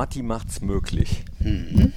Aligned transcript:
Matti 0.00 0.22
macht's 0.22 0.62
möglich. 0.62 1.26
Mhm. 1.40 1.92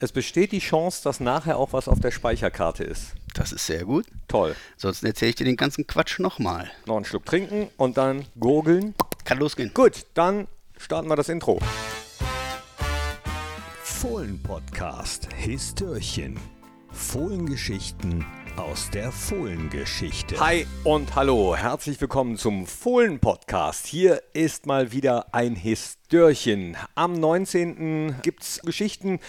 Es 0.00 0.10
besteht 0.10 0.50
die 0.50 0.58
Chance, 0.58 1.04
dass 1.04 1.20
nachher 1.20 1.56
auch 1.56 1.72
was 1.72 1.86
auf 1.86 2.00
der 2.00 2.10
Speicherkarte 2.10 2.82
ist. 2.82 3.14
Das 3.32 3.52
ist 3.52 3.64
sehr 3.64 3.84
gut. 3.84 4.06
Toll. 4.26 4.56
Sonst 4.76 5.04
erzähle 5.04 5.28
ich 5.28 5.36
dir 5.36 5.44
den 5.44 5.56
ganzen 5.56 5.86
Quatsch 5.86 6.18
nochmal. 6.18 6.68
Noch 6.84 6.96
einen 6.96 7.04
Schluck 7.04 7.24
trinken 7.24 7.68
und 7.76 7.96
dann 7.96 8.24
gurgeln. 8.40 8.96
Kann 9.22 9.38
losgehen. 9.38 9.70
Gut, 9.72 10.04
dann 10.14 10.48
starten 10.76 11.08
wir 11.08 11.14
das 11.14 11.28
Intro. 11.28 11.60
Fohlen-Podcast 13.84 15.28
Histörchen. 15.36 16.40
Fohlengeschichten 16.90 18.26
aus 18.56 18.90
der 18.90 19.10
Fohlengeschichte. 19.12 20.38
Hi 20.38 20.66
und 20.84 21.14
hallo, 21.14 21.56
herzlich 21.56 22.00
willkommen 22.00 22.36
zum 22.36 22.66
Fohlen-Podcast. 22.66 23.86
Hier 23.86 24.22
ist 24.32 24.66
mal 24.66 24.92
wieder 24.92 25.34
ein 25.34 25.56
Histörchen. 25.56 26.76
Am 26.94 27.14
19. 27.14 28.16
gibt 28.22 28.42
es 28.42 28.60
Geschichten 28.62 29.20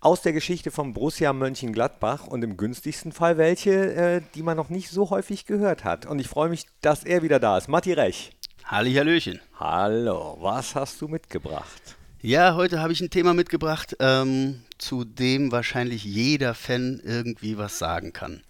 aus 0.00 0.22
der 0.22 0.32
Geschichte 0.32 0.70
von 0.70 0.92
Borussia 0.92 1.32
Mönchengladbach 1.32 2.26
und 2.26 2.42
im 2.42 2.56
günstigsten 2.56 3.12
Fall 3.12 3.36
welche, 3.36 3.94
äh, 3.94 4.20
die 4.34 4.42
man 4.42 4.56
noch 4.56 4.68
nicht 4.68 4.90
so 4.90 5.10
häufig 5.10 5.46
gehört 5.46 5.84
hat. 5.84 6.06
Und 6.06 6.20
ich 6.20 6.28
freue 6.28 6.48
mich, 6.48 6.66
dass 6.80 7.04
er 7.04 7.22
wieder 7.22 7.40
da 7.40 7.58
ist. 7.58 7.68
Matti 7.68 7.92
Rech. 7.92 8.32
Hallihallöchen. 8.64 9.40
Hallo, 9.58 10.36
was 10.40 10.74
hast 10.74 11.00
du 11.00 11.08
mitgebracht? 11.08 11.96
Ja, 12.20 12.54
heute 12.54 12.80
habe 12.80 12.92
ich 12.92 13.00
ein 13.00 13.10
Thema 13.10 13.32
mitgebracht, 13.32 13.96
ähm, 14.00 14.62
zu 14.78 15.04
dem 15.04 15.52
wahrscheinlich 15.52 16.04
jeder 16.04 16.54
Fan 16.54 17.00
irgendwie 17.04 17.58
was 17.58 17.78
sagen 17.78 18.12
kann. 18.12 18.42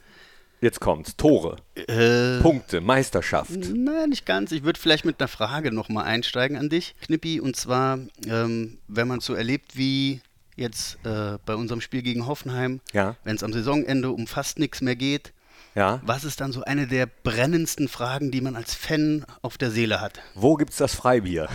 Jetzt 0.60 0.80
kommt's. 0.80 1.16
Tore. 1.16 1.56
Äh, 1.74 2.40
Punkte, 2.40 2.80
Meisterschaft. 2.80 3.50
Nein, 3.50 4.10
nicht 4.10 4.26
ganz. 4.26 4.50
Ich 4.50 4.64
würde 4.64 4.80
vielleicht 4.80 5.04
mit 5.04 5.20
einer 5.20 5.28
Frage 5.28 5.72
nochmal 5.72 6.04
einsteigen 6.04 6.56
an 6.56 6.68
dich, 6.68 6.94
Knippi. 7.02 7.40
Und 7.40 7.54
zwar, 7.56 7.98
ähm, 8.26 8.78
wenn 8.88 9.06
man 9.06 9.20
so 9.20 9.34
erlebt 9.34 9.76
wie 9.76 10.20
jetzt 10.56 10.98
äh, 11.04 11.38
bei 11.46 11.54
unserem 11.54 11.80
Spiel 11.80 12.02
gegen 12.02 12.26
Hoffenheim, 12.26 12.80
ja. 12.92 13.16
wenn 13.22 13.36
es 13.36 13.44
am 13.44 13.52
Saisonende 13.52 14.10
um 14.10 14.26
fast 14.26 14.58
nichts 14.58 14.80
mehr 14.80 14.96
geht, 14.96 15.32
ja. 15.76 16.00
was 16.04 16.24
ist 16.24 16.40
dann 16.40 16.50
so 16.50 16.62
eine 16.64 16.88
der 16.88 17.06
brennendsten 17.06 17.86
Fragen, 17.86 18.32
die 18.32 18.40
man 18.40 18.56
als 18.56 18.74
Fan 18.74 19.24
auf 19.42 19.58
der 19.58 19.70
Seele 19.70 20.00
hat? 20.00 20.20
Wo 20.34 20.56
gibt's 20.56 20.78
das 20.78 20.94
Freibier? 20.94 21.48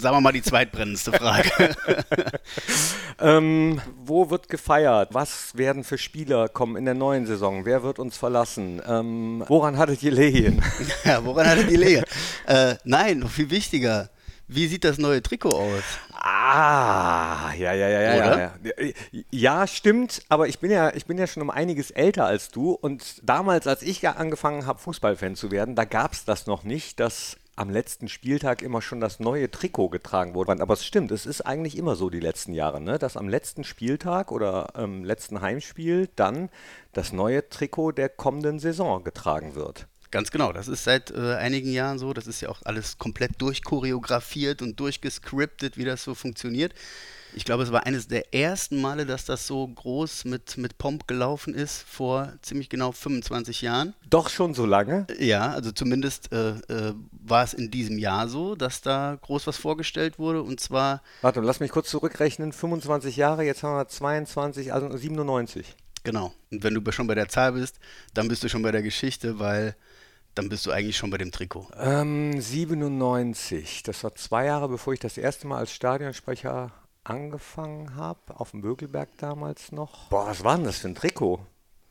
Sagen 0.00 0.16
wir 0.16 0.20
mal 0.20 0.32
die 0.32 0.42
zweitbrennendste 0.42 1.12
Frage. 1.12 1.50
ähm, 3.20 3.80
wo 4.04 4.30
wird 4.30 4.48
gefeiert? 4.48 5.12
Was 5.12 5.56
werden 5.56 5.84
für 5.84 5.98
Spieler 5.98 6.48
kommen 6.48 6.76
in 6.76 6.84
der 6.84 6.94
neuen 6.94 7.26
Saison? 7.26 7.64
Wer 7.64 7.82
wird 7.82 7.98
uns 7.98 8.16
verlassen? 8.16 8.82
Ähm, 8.86 9.44
woran 9.48 9.78
hattet 9.78 10.02
ihr 10.02 10.12
Lehen? 10.12 10.62
ja, 11.04 11.24
woran 11.24 11.46
hattet 11.46 11.70
ihr 11.70 11.78
Lehen? 11.78 12.04
Äh, 12.46 12.76
nein, 12.84 13.20
noch 13.20 13.30
viel 13.30 13.50
wichtiger. 13.50 14.10
Wie 14.48 14.68
sieht 14.68 14.84
das 14.84 14.98
neue 14.98 15.22
Trikot 15.22 15.50
aus? 15.50 15.82
Ah, 16.12 17.52
ja, 17.54 17.72
ja, 17.72 17.88
ja, 17.88 18.00
ja, 18.00 18.38
ja, 18.38 18.52
ja. 19.30 19.66
Stimmt, 19.66 20.22
aber 20.28 20.46
ich 20.46 20.60
bin 20.60 20.70
ja, 20.70 20.94
ich 20.94 21.06
bin 21.06 21.18
ja 21.18 21.26
schon 21.26 21.42
um 21.42 21.50
einiges 21.50 21.90
älter 21.90 22.26
als 22.26 22.50
du 22.50 22.70
und 22.72 23.20
damals, 23.24 23.66
als 23.66 23.82
ich 23.82 24.02
ja 24.02 24.12
angefangen 24.12 24.64
habe, 24.66 24.78
Fußballfan 24.78 25.34
zu 25.34 25.50
werden, 25.50 25.74
da 25.74 25.84
gab 25.84 26.12
es 26.12 26.24
das 26.24 26.46
noch 26.46 26.62
nicht, 26.62 27.00
dass 27.00 27.36
am 27.56 27.70
letzten 27.70 28.08
Spieltag 28.08 28.60
immer 28.60 28.82
schon 28.82 29.00
das 29.00 29.18
neue 29.18 29.50
Trikot 29.50 29.88
getragen 29.88 30.34
wurde. 30.34 30.60
Aber 30.60 30.74
es 30.74 30.84
stimmt, 30.84 31.10
es 31.10 31.24
ist 31.24 31.40
eigentlich 31.40 31.76
immer 31.76 31.96
so 31.96 32.10
die 32.10 32.20
letzten 32.20 32.52
Jahre, 32.52 32.80
ne? 32.80 32.98
dass 32.98 33.16
am 33.16 33.28
letzten 33.28 33.64
Spieltag 33.64 34.30
oder 34.30 34.68
ähm, 34.76 35.04
letzten 35.04 35.40
Heimspiel 35.40 36.08
dann 36.16 36.50
das 36.92 37.12
neue 37.12 37.48
Trikot 37.48 37.92
der 37.92 38.10
kommenden 38.10 38.58
Saison 38.58 39.02
getragen 39.02 39.54
wird. 39.54 39.86
Ganz 40.10 40.30
genau, 40.30 40.52
das 40.52 40.68
ist 40.68 40.84
seit 40.84 41.10
äh, 41.10 41.34
einigen 41.34 41.72
Jahren 41.72 41.98
so. 41.98 42.12
Das 42.12 42.26
ist 42.26 42.40
ja 42.40 42.48
auch 42.48 42.62
alles 42.64 42.98
komplett 42.98 43.40
durchchoreografiert 43.40 44.62
und 44.62 44.78
durchgescriptet, 44.78 45.76
wie 45.76 45.84
das 45.84 46.04
so 46.04 46.14
funktioniert. 46.14 46.74
Ich 47.36 47.44
glaube, 47.44 47.64
es 47.64 47.70
war 47.70 47.84
eines 47.84 48.08
der 48.08 48.32
ersten 48.34 48.80
Male, 48.80 49.04
dass 49.04 49.26
das 49.26 49.46
so 49.46 49.68
groß 49.68 50.24
mit, 50.24 50.56
mit 50.56 50.78
Pomp 50.78 51.06
gelaufen 51.06 51.54
ist, 51.54 51.82
vor 51.82 52.32
ziemlich 52.40 52.70
genau 52.70 52.92
25 52.92 53.60
Jahren. 53.60 53.92
Doch 54.08 54.30
schon 54.30 54.54
so 54.54 54.64
lange? 54.64 55.06
Ja, 55.18 55.50
also 55.50 55.70
zumindest 55.70 56.32
äh, 56.32 56.52
äh, 56.52 56.94
war 57.10 57.44
es 57.44 57.52
in 57.52 57.70
diesem 57.70 57.98
Jahr 57.98 58.28
so, 58.28 58.54
dass 58.54 58.80
da 58.80 59.18
groß 59.20 59.46
was 59.46 59.58
vorgestellt 59.58 60.18
wurde 60.18 60.42
und 60.42 60.60
zwar. 60.60 61.02
Warte, 61.20 61.42
lass 61.42 61.60
mich 61.60 61.70
kurz 61.70 61.90
zurückrechnen: 61.90 62.54
25 62.54 63.18
Jahre, 63.18 63.44
jetzt 63.44 63.62
haben 63.62 63.76
wir 63.76 63.86
22, 63.86 64.72
also 64.72 64.96
97. 64.96 65.76
Genau. 66.04 66.32
Und 66.50 66.64
wenn 66.64 66.72
du 66.72 66.90
schon 66.90 67.06
bei 67.06 67.14
der 67.14 67.28
Zahl 67.28 67.52
bist, 67.52 67.78
dann 68.14 68.28
bist 68.28 68.42
du 68.44 68.48
schon 68.48 68.62
bei 68.62 68.72
der 68.72 68.82
Geschichte, 68.82 69.38
weil 69.38 69.76
dann 70.34 70.48
bist 70.48 70.64
du 70.64 70.70
eigentlich 70.70 70.96
schon 70.96 71.10
bei 71.10 71.18
dem 71.18 71.32
Trikot. 71.32 71.68
Ähm, 71.78 72.40
97. 72.40 73.82
Das 73.82 74.02
war 74.04 74.14
zwei 74.14 74.46
Jahre, 74.46 74.70
bevor 74.70 74.94
ich 74.94 75.00
das 75.00 75.18
erste 75.18 75.46
Mal 75.46 75.58
als 75.58 75.72
Stadionsprecher 75.72 76.72
angefangen 77.08 77.96
habe, 77.96 78.20
auf 78.34 78.50
dem 78.50 78.62
Bögelberg 78.62 79.08
damals 79.18 79.72
noch. 79.72 80.08
Boah, 80.08 80.26
was 80.26 80.44
war 80.44 80.56
denn 80.56 80.64
das 80.64 80.78
für 80.78 80.88
ein 80.88 80.94
Trikot? 80.94 81.40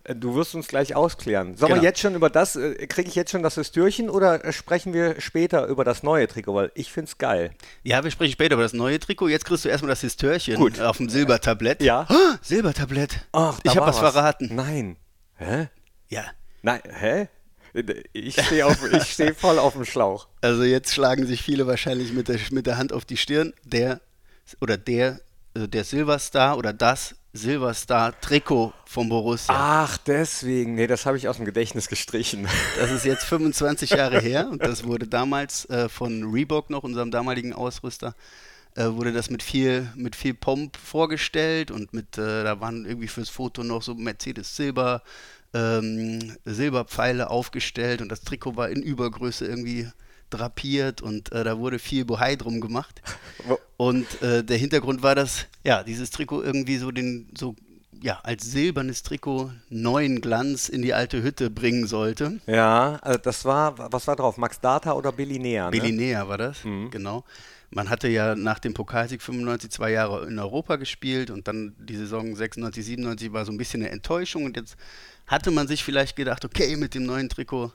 Äh, 0.03 0.15
du 0.15 0.35
wirst 0.35 0.55
uns 0.55 0.67
gleich 0.67 0.95
ausklären. 0.95 1.57
Sollen 1.57 1.73
genau. 1.73 1.81
wir 1.81 1.87
jetzt 1.89 1.99
schon 1.99 2.15
über 2.15 2.29
das, 2.29 2.55
äh, 2.55 2.87
kriege 2.87 3.09
ich 3.09 3.15
jetzt 3.15 3.31
schon 3.31 3.43
das 3.43 3.55
Histörchen 3.55 4.09
oder 4.09 4.51
sprechen 4.51 4.93
wir 4.93 5.19
später 5.19 5.67
über 5.67 5.83
das 5.83 6.03
neue 6.03 6.27
Trikot? 6.27 6.53
Weil 6.53 6.71
ich 6.75 6.91
finde 6.91 7.09
es 7.09 7.17
geil. 7.17 7.51
Ja, 7.83 8.03
wir 8.03 8.11
sprechen 8.11 8.31
später 8.31 8.53
über 8.53 8.63
das 8.63 8.73
neue 8.73 8.99
Trikot. 8.99 9.27
Jetzt 9.27 9.45
kriegst 9.45 9.65
du 9.65 9.69
erstmal 9.69 9.89
das 9.89 10.01
Histörchen 10.01 10.55
Gut. 10.55 10.79
auf 10.79 10.97
dem 10.97 11.09
Silbertablett. 11.09 11.81
Ja. 11.81 12.07
Oh, 12.09 12.35
Silbertablett. 12.41 13.19
Ach, 13.31 13.59
ich 13.63 13.75
habe 13.75 13.87
was 13.87 13.99
verraten. 13.99 14.49
Nein. 14.53 14.97
Hä? 15.35 15.67
Ja. 16.09 16.23
Nein, 16.61 16.81
hä? 16.87 17.27
Ich 18.13 18.41
stehe 18.41 18.73
steh 19.03 19.33
voll 19.33 19.59
auf 19.59 19.73
dem 19.73 19.83
Schlauch. 19.83 20.29
Also 20.39 20.63
jetzt 20.63 20.93
schlagen 20.93 21.27
sich 21.27 21.41
viele 21.41 21.67
wahrscheinlich 21.67 22.13
mit 22.13 22.29
der, 22.29 22.39
mit 22.51 22.67
der 22.67 22.77
Hand 22.77 22.93
auf 22.93 23.03
die 23.03 23.17
Stirn. 23.17 23.53
Der 23.65 23.99
oder 24.61 24.77
der, 24.77 25.19
äh, 25.53 25.67
der 25.67 25.83
Silverstar 25.83 26.57
oder 26.57 26.73
das 26.73 27.15
Silverstar-Trikot 27.35 28.73
von 28.85 29.09
Borussia. 29.09 29.53
Ach, 29.55 29.97
deswegen. 29.97 30.75
Nee, 30.75 30.87
das 30.87 31.05
habe 31.05 31.17
ich 31.17 31.27
aus 31.27 31.35
dem 31.35 31.45
Gedächtnis 31.45 31.87
gestrichen. 31.87 32.47
Das 32.79 32.91
ist 32.91 33.05
jetzt 33.05 33.25
25 33.25 33.91
Jahre 33.91 34.19
her 34.19 34.47
und 34.49 34.63
das 34.63 34.83
wurde 34.83 35.07
damals 35.07 35.65
äh, 35.69 35.89
von 35.89 36.31
Reebok 36.31 36.69
noch, 36.69 36.83
unserem 36.83 37.11
damaligen 37.11 37.53
Ausrüster, 37.53 38.15
äh, 38.75 38.85
wurde 38.87 39.11
das 39.11 39.29
mit 39.29 39.43
viel, 39.43 39.89
mit 39.95 40.15
viel 40.15 40.33
Pomp 40.33 40.77
vorgestellt 40.77 41.71
und 41.71 41.93
mit, 41.93 42.17
äh, 42.17 42.43
da 42.43 42.59
waren 42.59 42.85
irgendwie 42.85 43.07
fürs 43.07 43.29
Foto 43.29 43.63
noch 43.63 43.81
so 43.81 43.95
Mercedes 43.95 44.55
Silber, 44.55 45.01
ähm, 45.53 46.35
Silberpfeile 46.45 47.29
aufgestellt 47.29 48.01
und 48.01 48.09
das 48.09 48.21
Trikot 48.21 48.55
war 48.55 48.69
in 48.69 48.81
Übergröße 48.81 49.45
irgendwie 49.45 49.87
drapiert 50.29 51.01
und 51.01 51.31
äh, 51.31 51.43
da 51.43 51.57
wurde 51.57 51.79
viel 51.79 52.05
Bohai 52.05 52.35
drum 52.35 52.61
gemacht. 52.61 53.01
Und 53.77 54.21
äh, 54.21 54.43
der 54.43 54.57
Hintergrund 54.57 55.03
war, 55.03 55.15
dass 55.15 55.47
ja 55.63 55.83
dieses 55.83 56.09
Trikot 56.11 56.43
irgendwie 56.43 56.77
so 56.77 56.91
den 56.91 57.29
so 57.37 57.55
ja 58.01 58.19
als 58.23 58.49
silbernes 58.49 59.03
Trikot 59.03 59.51
neuen 59.69 60.21
Glanz 60.21 60.69
in 60.69 60.81
die 60.81 60.93
alte 60.93 61.21
Hütte 61.21 61.49
bringen 61.49 61.87
sollte. 61.87 62.39
Ja, 62.47 62.99
also 63.01 63.19
das 63.19 63.45
war 63.45 63.91
was 63.91 64.07
war 64.07 64.15
drauf? 64.15 64.37
Max 64.37 64.59
Data 64.61 64.93
oder 64.93 65.11
Billy 65.11 65.39
Nea? 65.39 65.65
Ne? 65.65 65.71
Billy 65.71 65.91
Nea 65.91 66.27
war 66.27 66.37
das, 66.37 66.63
mhm. 66.63 66.89
genau. 66.91 67.23
Man 67.71 67.89
hatte 67.89 68.07
ja 68.07 68.35
nach 68.35 68.59
dem 68.59 68.73
Pokalsieg 68.73 69.21
95 69.21 69.71
zwei 69.71 69.91
Jahre 69.91 70.27
in 70.27 70.39
Europa 70.39 70.77
gespielt 70.77 71.29
und 71.29 71.47
dann 71.47 71.75
die 71.79 71.97
Saison 71.97 72.35
96, 72.35 72.85
97 72.85 73.33
war 73.33 73.43
so 73.43 73.51
ein 73.51 73.57
bisschen 73.57 73.81
eine 73.81 73.91
Enttäuschung 73.91 74.45
und 74.45 74.55
jetzt 74.55 74.77
hatte 75.27 75.51
man 75.51 75.67
sich 75.67 75.83
vielleicht 75.83 76.15
gedacht, 76.15 76.45
okay, 76.45 76.77
mit 76.77 76.93
dem 76.93 77.05
neuen 77.05 77.27
Trikot 77.27 77.71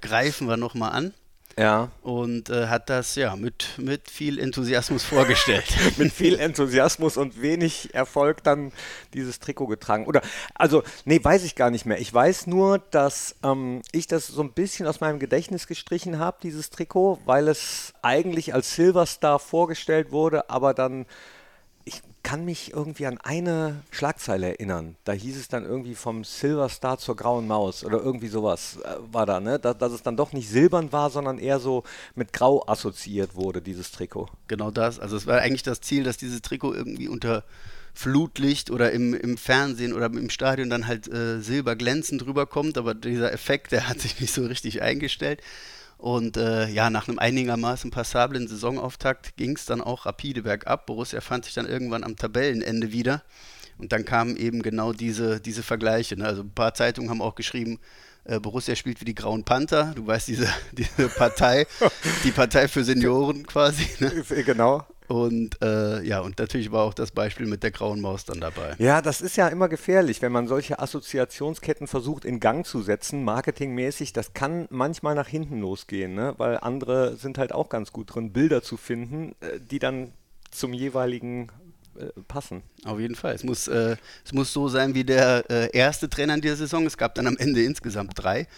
greifen 0.00 0.48
wir 0.48 0.56
nochmal 0.56 0.92
an. 0.92 1.12
Ja. 1.58 1.90
Und 2.02 2.50
äh, 2.50 2.68
hat 2.68 2.88
das 2.88 3.14
ja 3.14 3.36
mit, 3.36 3.78
mit 3.78 4.10
viel 4.10 4.38
Enthusiasmus 4.38 5.04
vorgestellt. 5.04 5.64
mit 5.98 6.12
viel 6.12 6.38
Enthusiasmus 6.38 7.16
und 7.16 7.42
wenig 7.42 7.94
Erfolg 7.94 8.42
dann 8.42 8.72
dieses 9.14 9.38
Trikot 9.38 9.66
getragen. 9.66 10.06
Oder, 10.06 10.22
also, 10.54 10.82
nee, 11.04 11.22
weiß 11.22 11.44
ich 11.44 11.54
gar 11.54 11.70
nicht 11.70 11.86
mehr. 11.86 12.00
Ich 12.00 12.12
weiß 12.12 12.46
nur, 12.46 12.78
dass 12.78 13.36
ähm, 13.42 13.82
ich 13.92 14.06
das 14.06 14.26
so 14.26 14.42
ein 14.42 14.52
bisschen 14.52 14.86
aus 14.86 15.00
meinem 15.00 15.18
Gedächtnis 15.18 15.66
gestrichen 15.66 16.18
habe, 16.18 16.38
dieses 16.42 16.70
Trikot, 16.70 17.20
weil 17.26 17.48
es 17.48 17.92
eigentlich 18.02 18.54
als 18.54 18.74
Silverstar 18.74 19.38
vorgestellt 19.38 20.10
wurde, 20.10 20.48
aber 20.48 20.74
dann 20.74 21.06
kann 22.32 22.46
mich 22.46 22.72
irgendwie 22.72 23.04
an 23.04 23.18
eine 23.18 23.82
Schlagzeile 23.90 24.46
erinnern. 24.46 24.96
Da 25.04 25.12
hieß 25.12 25.36
es 25.36 25.48
dann 25.48 25.66
irgendwie 25.66 25.94
vom 25.94 26.24
Silver 26.24 26.70
Star 26.70 26.96
zur 26.96 27.14
grauen 27.14 27.46
Maus 27.46 27.84
oder 27.84 27.98
irgendwie 27.98 28.28
sowas 28.28 28.78
äh, 28.82 28.94
war 29.12 29.26
da, 29.26 29.38
ne? 29.38 29.58
Da, 29.58 29.74
dass 29.74 29.92
es 29.92 30.02
dann 30.02 30.16
doch 30.16 30.32
nicht 30.32 30.48
silbern 30.48 30.92
war, 30.92 31.10
sondern 31.10 31.38
eher 31.38 31.60
so 31.60 31.82
mit 32.14 32.32
grau 32.32 32.66
assoziiert 32.66 33.34
wurde, 33.34 33.60
dieses 33.60 33.90
Trikot. 33.90 34.30
Genau 34.48 34.70
das. 34.70 34.98
Also 34.98 35.14
es 35.14 35.26
war 35.26 35.42
eigentlich 35.42 35.62
das 35.62 35.82
Ziel, 35.82 36.04
dass 36.04 36.16
dieses 36.16 36.40
Trikot 36.40 36.72
irgendwie 36.72 37.06
unter 37.06 37.44
Flutlicht 37.92 38.70
oder 38.70 38.92
im, 38.92 39.12
im 39.12 39.36
Fernsehen 39.36 39.92
oder 39.92 40.06
im 40.06 40.30
Stadion 40.30 40.70
dann 40.70 40.86
halt 40.86 41.12
äh, 41.12 41.38
silberglänzend 41.38 42.24
rüberkommt, 42.24 42.78
aber 42.78 42.94
dieser 42.94 43.30
Effekt, 43.30 43.72
der 43.72 43.90
hat 43.90 44.00
sich 44.00 44.18
nicht 44.22 44.32
so 44.32 44.46
richtig 44.46 44.80
eingestellt. 44.80 45.42
Und 46.02 46.36
äh, 46.36 46.66
ja, 46.66 46.90
nach 46.90 47.06
einem 47.06 47.20
einigermaßen 47.20 47.92
passablen 47.92 48.48
Saisonauftakt 48.48 49.36
ging 49.36 49.54
es 49.54 49.66
dann 49.66 49.80
auch 49.80 50.04
rapide 50.04 50.42
bergab. 50.42 50.84
Borussia 50.86 51.20
fand 51.20 51.44
sich 51.44 51.54
dann 51.54 51.64
irgendwann 51.64 52.02
am 52.02 52.16
Tabellenende 52.16 52.90
wieder. 52.90 53.22
Und 53.78 53.92
dann 53.92 54.04
kamen 54.04 54.36
eben 54.36 54.62
genau 54.62 54.92
diese, 54.92 55.40
diese 55.40 55.62
Vergleiche. 55.62 56.16
Ne? 56.16 56.24
Also 56.24 56.42
ein 56.42 56.50
paar 56.50 56.74
Zeitungen 56.74 57.08
haben 57.08 57.22
auch 57.22 57.36
geschrieben, 57.36 57.78
äh, 58.24 58.40
Borussia 58.40 58.74
spielt 58.74 59.00
wie 59.00 59.04
die 59.04 59.14
Grauen 59.14 59.44
Panther. 59.44 59.92
Du 59.94 60.04
weißt, 60.04 60.26
diese, 60.26 60.48
diese 60.72 61.08
Partei, 61.08 61.68
die 62.24 62.32
Partei 62.32 62.66
für 62.66 62.82
Senioren 62.82 63.46
quasi. 63.46 63.86
Ne? 64.00 64.24
Genau. 64.44 64.84
Und 65.12 65.60
äh, 65.60 66.02
ja, 66.04 66.20
und 66.20 66.38
natürlich 66.38 66.72
war 66.72 66.84
auch 66.84 66.94
das 66.94 67.10
Beispiel 67.10 67.46
mit 67.46 67.62
der 67.62 67.70
grauen 67.70 68.00
Maus 68.00 68.24
dann 68.24 68.40
dabei. 68.40 68.74
Ja, 68.78 69.02
das 69.02 69.20
ist 69.20 69.36
ja 69.36 69.48
immer 69.48 69.68
gefährlich, 69.68 70.22
wenn 70.22 70.32
man 70.32 70.48
solche 70.48 70.78
Assoziationsketten 70.78 71.86
versucht 71.86 72.24
in 72.24 72.40
Gang 72.40 72.64
zu 72.64 72.80
setzen, 72.80 73.22
marketingmäßig. 73.22 74.14
Das 74.14 74.32
kann 74.32 74.68
manchmal 74.70 75.14
nach 75.14 75.28
hinten 75.28 75.60
losgehen, 75.60 76.14
ne? 76.14 76.32
weil 76.38 76.56
andere 76.56 77.16
sind 77.16 77.36
halt 77.36 77.52
auch 77.52 77.68
ganz 77.68 77.92
gut 77.92 78.14
drin, 78.14 78.32
Bilder 78.32 78.62
zu 78.62 78.78
finden, 78.78 79.34
äh, 79.40 79.60
die 79.60 79.78
dann 79.78 80.14
zum 80.50 80.72
jeweiligen 80.72 81.48
äh, 81.98 82.06
passen. 82.26 82.62
Auf 82.86 82.98
jeden 82.98 83.14
Fall. 83.14 83.34
Es 83.34 83.44
muss, 83.44 83.68
äh, 83.68 83.96
es 84.24 84.32
muss 84.32 84.50
so 84.50 84.68
sein 84.68 84.94
wie 84.94 85.04
der 85.04 85.44
äh, 85.50 85.76
erste 85.76 86.08
Trainer 86.08 86.36
in 86.36 86.40
dieser 86.40 86.56
Saison. 86.56 86.86
Es 86.86 86.96
gab 86.96 87.16
dann 87.16 87.26
am 87.26 87.36
Ende 87.36 87.62
insgesamt 87.62 88.12
drei. 88.14 88.48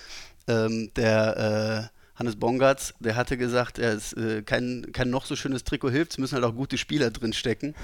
Ähm, 0.47 0.93
der 0.95 1.91
äh, 1.91 2.04
Hannes 2.15 2.37
Bongartz, 2.37 2.95
der 3.01 3.17
hatte 3.17 3.37
gesagt, 3.37 3.79
er 3.79 3.93
ist, 3.93 4.13
äh, 4.15 4.43
kein, 4.43 4.87
kein 4.93 5.11
noch 5.11 5.27
so 5.27 5.35
schönes 5.35 5.65
Trikot 5.65 5.91
hilft, 5.91 6.13
es 6.13 6.19
müssen 6.19 6.35
halt 6.35 6.45
auch 6.45 6.55
gute 6.55 6.79
Spieler 6.79 7.11
drin 7.11 7.33
stecken. 7.33 7.75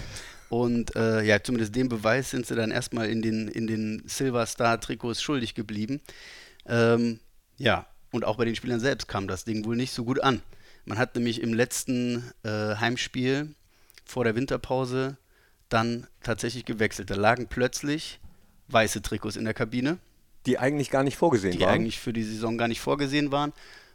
Und 0.48 0.94
äh, 0.96 1.22
ja, 1.22 1.42
zumindest 1.42 1.76
den 1.76 1.88
Beweis 1.88 2.30
sind 2.30 2.46
sie 2.46 2.56
dann 2.56 2.70
erstmal 2.70 3.08
in 3.08 3.22
den, 3.22 3.48
in 3.48 3.66
den 3.66 4.02
Silver 4.06 4.46
Star-Trikots 4.46 5.22
schuldig 5.22 5.54
geblieben. 5.54 6.00
Ähm, 6.66 7.20
ja, 7.56 7.86
und 8.10 8.24
auch 8.24 8.36
bei 8.36 8.44
den 8.44 8.56
Spielern 8.56 8.80
selbst 8.80 9.06
kam 9.06 9.28
das 9.28 9.44
Ding 9.44 9.64
wohl 9.64 9.76
nicht 9.76 9.92
so 9.92 10.04
gut 10.04 10.20
an. 10.20 10.42
Man 10.84 10.98
hat 10.98 11.14
nämlich 11.14 11.40
im 11.40 11.54
letzten 11.54 12.32
äh, 12.42 12.76
Heimspiel 12.76 13.54
vor 14.04 14.24
der 14.24 14.34
Winterpause 14.34 15.16
dann 15.68 16.06
tatsächlich 16.22 16.64
gewechselt. 16.64 17.10
Da 17.10 17.14
lagen 17.14 17.46
plötzlich 17.48 18.18
weiße 18.68 19.02
Trikots 19.02 19.36
in 19.36 19.44
der 19.44 19.54
Kabine. 19.54 19.98
Die 20.46 20.58
eigentlich 20.58 20.90
gar 20.90 21.04
nicht 21.04 21.16
vorgesehen 21.16 21.52
die 21.52 21.60
waren. 21.60 21.68
Die 21.68 21.74
eigentlich 21.74 22.00
für 22.00 22.12
die 22.12 22.24
Saison 22.24 22.58
gar 22.58 22.66
nicht 22.66 22.80
vorgesehen 22.80 23.30
waren. 23.30 23.52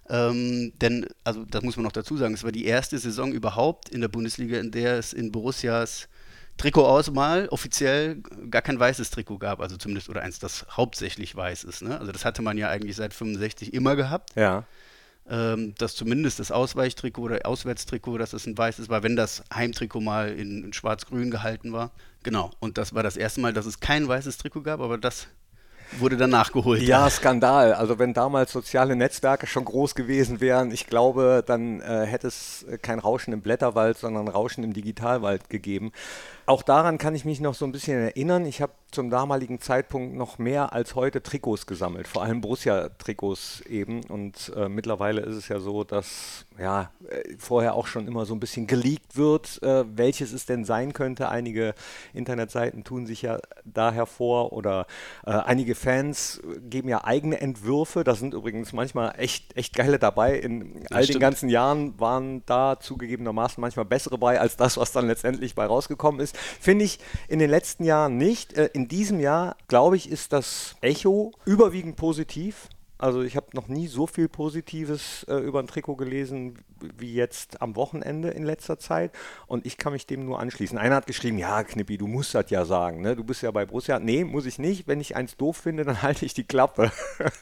Ähm, 0.09 0.73
denn, 0.75 1.07
also 1.23 1.45
das 1.45 1.63
muss 1.63 1.77
man 1.77 1.83
noch 1.83 1.91
dazu 1.91 2.15
sagen, 2.17 2.33
es 2.33 2.43
war 2.43 2.51
die 2.51 2.65
erste 2.65 2.97
Saison 2.99 3.31
überhaupt 3.31 3.89
in 3.89 4.01
der 4.01 4.07
Bundesliga, 4.07 4.59
in 4.59 4.71
der 4.71 4.97
es 4.97 5.13
in 5.13 5.31
Borussias 5.31 6.07
Trikotauswahl 6.57 7.47
offiziell 7.49 8.21
gar 8.49 8.61
kein 8.61 8.79
weißes 8.79 9.09
Trikot 9.09 9.39
gab, 9.39 9.59
also 9.59 9.77
zumindest 9.77 10.09
oder 10.09 10.21
eins, 10.21 10.39
das 10.39 10.65
hauptsächlich 10.71 11.35
weiß 11.35 11.65
ist. 11.65 11.81
Ne? 11.81 11.99
Also 11.99 12.11
das 12.11 12.23
hatte 12.23 12.41
man 12.41 12.57
ja 12.57 12.69
eigentlich 12.69 12.95
seit 12.95 13.13
65 13.13 13.73
immer 13.73 13.95
gehabt. 13.95 14.35
Ja. 14.35 14.65
Ähm, 15.27 15.73
dass 15.79 15.95
zumindest 15.95 16.39
das 16.39 16.51
Ausweichtrikot 16.51 17.23
oder 17.23 17.45
Auswärtstrikot, 17.45 18.19
dass 18.19 18.33
es 18.33 18.45
ein 18.45 18.55
weißes 18.55 18.89
war, 18.89 19.01
wenn 19.01 19.15
das 19.15 19.43
Heimtrikot 19.51 19.99
mal 19.99 20.29
in, 20.29 20.63
in 20.65 20.71
schwarz-grün 20.71 21.31
gehalten 21.31 21.73
war. 21.73 21.91
Genau. 22.21 22.51
Und 22.59 22.77
das 22.77 22.93
war 22.93 23.01
das 23.01 23.17
erste 23.17 23.41
Mal, 23.41 23.51
dass 23.51 23.65
es 23.65 23.79
kein 23.79 24.07
weißes 24.07 24.37
Trikot 24.37 24.61
gab, 24.61 24.81
aber 24.81 24.99
das 24.99 25.27
wurde 25.99 26.17
dann 26.17 26.29
nachgeholt. 26.29 26.81
Ja, 26.81 27.09
Skandal. 27.09 27.73
Also 27.73 27.99
wenn 27.99 28.13
damals 28.13 28.51
soziale 28.51 28.95
Netzwerke 28.95 29.47
schon 29.47 29.65
groß 29.65 29.95
gewesen 29.95 30.41
wären, 30.41 30.71
ich 30.71 30.87
glaube, 30.87 31.43
dann 31.45 31.81
äh, 31.81 32.05
hätte 32.05 32.27
es 32.27 32.65
kein 32.81 32.99
Rauschen 32.99 33.33
im 33.33 33.41
Blätterwald, 33.41 33.97
sondern 33.97 34.27
Rauschen 34.27 34.63
im 34.63 34.73
Digitalwald 34.73 35.49
gegeben. 35.49 35.91
Auch 36.45 36.63
daran 36.63 36.97
kann 36.97 37.15
ich 37.15 37.25
mich 37.25 37.39
noch 37.39 37.55
so 37.55 37.65
ein 37.65 37.71
bisschen 37.71 37.99
erinnern. 37.99 38.45
Ich 38.45 38.61
habe 38.61 38.73
zum 38.95 39.09
damaligen 39.09 39.59
Zeitpunkt 39.59 40.15
noch 40.15 40.39
mehr 40.39 40.73
als 40.73 40.95
heute 40.95 41.21
Trikots 41.21 41.67
gesammelt, 41.67 42.07
vor 42.07 42.23
allem 42.23 42.41
Borussia-Trikots 42.41 43.61
eben. 43.69 44.03
Und 44.05 44.51
äh, 44.55 44.69
mittlerweile 44.69 45.21
ist 45.21 45.35
es 45.35 45.49
ja 45.49 45.59
so, 45.59 45.83
dass 45.83 46.45
ja 46.57 46.89
äh, 47.09 47.35
vorher 47.37 47.75
auch 47.75 47.87
schon 47.87 48.07
immer 48.07 48.25
so 48.25 48.33
ein 48.33 48.39
bisschen 48.39 48.67
geleakt 48.67 49.17
wird, 49.17 49.61
äh, 49.61 49.83
welches 49.95 50.31
es 50.31 50.45
denn 50.45 50.63
sein 50.63 50.93
könnte. 50.93 51.27
Einige 51.27 51.75
Internetseiten 52.13 52.85
tun 52.85 53.05
sich 53.05 53.21
ja 53.21 53.39
da 53.65 53.91
hervor 53.91 54.53
oder 54.53 54.87
äh, 55.25 55.31
einige 55.31 55.75
Fans 55.75 56.41
geben 56.69 56.87
ja 56.87 57.03
eigene 57.03 57.41
Entwürfe. 57.41 58.05
Da 58.05 58.15
sind 58.15 58.33
übrigens 58.33 58.71
manchmal 58.71 59.13
echt, 59.17 59.57
echt 59.57 59.75
geile 59.75 59.99
dabei. 59.99 60.39
In 60.39 60.85
all 60.89 61.05
den 61.05 61.19
ganzen 61.19 61.49
Jahren 61.49 61.99
waren 61.99 62.43
da 62.45 62.79
zugegebenermaßen 62.79 63.59
manchmal 63.59 63.85
bessere 63.85 64.17
bei 64.17 64.39
als 64.39 64.55
das, 64.55 64.77
was 64.77 64.93
dann 64.93 65.07
letztendlich 65.07 65.53
bei 65.53 65.65
rausgekommen 65.65 66.21
ist. 66.21 66.37
Finde 66.37 66.85
ich 66.85 66.99
in 67.27 67.39
den 67.39 67.49
letzten 67.49 67.83
Jahren 67.83 68.15
nicht. 68.15 68.53
Äh, 68.53 68.69
in 68.85 68.89
diesem 68.89 69.19
Jahr, 69.19 69.57
glaube 69.67 69.95
ich, 69.95 70.11
ist 70.11 70.31
das 70.31 70.75
Echo 70.81 71.31
überwiegend 71.43 71.95
positiv. 71.95 72.69
Also 72.99 73.23
ich 73.23 73.35
habe 73.35 73.47
noch 73.53 73.67
nie 73.67 73.87
so 73.87 74.05
viel 74.05 74.29
Positives 74.29 75.23
äh, 75.23 75.37
über 75.37 75.59
ein 75.59 75.65
Trikot 75.65 75.95
gelesen 75.95 76.59
wie 76.99 77.15
jetzt 77.15 77.63
am 77.63 77.75
Wochenende 77.75 78.29
in 78.29 78.43
letzter 78.43 78.77
Zeit 78.77 79.11
und 79.47 79.65
ich 79.65 79.77
kann 79.77 79.93
mich 79.93 80.05
dem 80.05 80.23
nur 80.23 80.39
anschließen. 80.39 80.77
Einer 80.77 80.97
hat 80.97 81.07
geschrieben, 81.07 81.39
ja 81.39 81.63
Knippi, 81.63 81.97
du 81.97 82.05
musst 82.05 82.35
das 82.35 82.51
ja 82.51 82.63
sagen, 82.63 83.01
ne? 83.01 83.15
du 83.15 83.23
bist 83.23 83.41
ja 83.41 83.49
bei 83.49 83.65
Borussia. 83.65 83.97
Nee, 83.97 84.23
muss 84.23 84.45
ich 84.45 84.59
nicht. 84.59 84.87
Wenn 84.87 85.01
ich 85.01 85.15
eins 85.15 85.35
doof 85.35 85.57
finde, 85.57 85.83
dann 85.83 86.01
halte 86.03 86.27
ich 86.27 86.35
die 86.35 86.43
Klappe. 86.43 86.91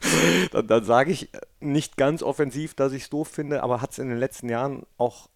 dann, 0.50 0.66
dann 0.66 0.84
sage 0.84 1.12
ich 1.12 1.28
nicht 1.60 1.98
ganz 1.98 2.22
offensiv, 2.22 2.72
dass 2.72 2.94
ich 2.94 3.02
es 3.02 3.10
doof 3.10 3.28
finde, 3.28 3.62
aber 3.62 3.82
hat 3.82 3.92
es 3.92 3.98
in 3.98 4.08
den 4.08 4.18
letzten 4.18 4.48
Jahren 4.48 4.84
auch 4.96 5.28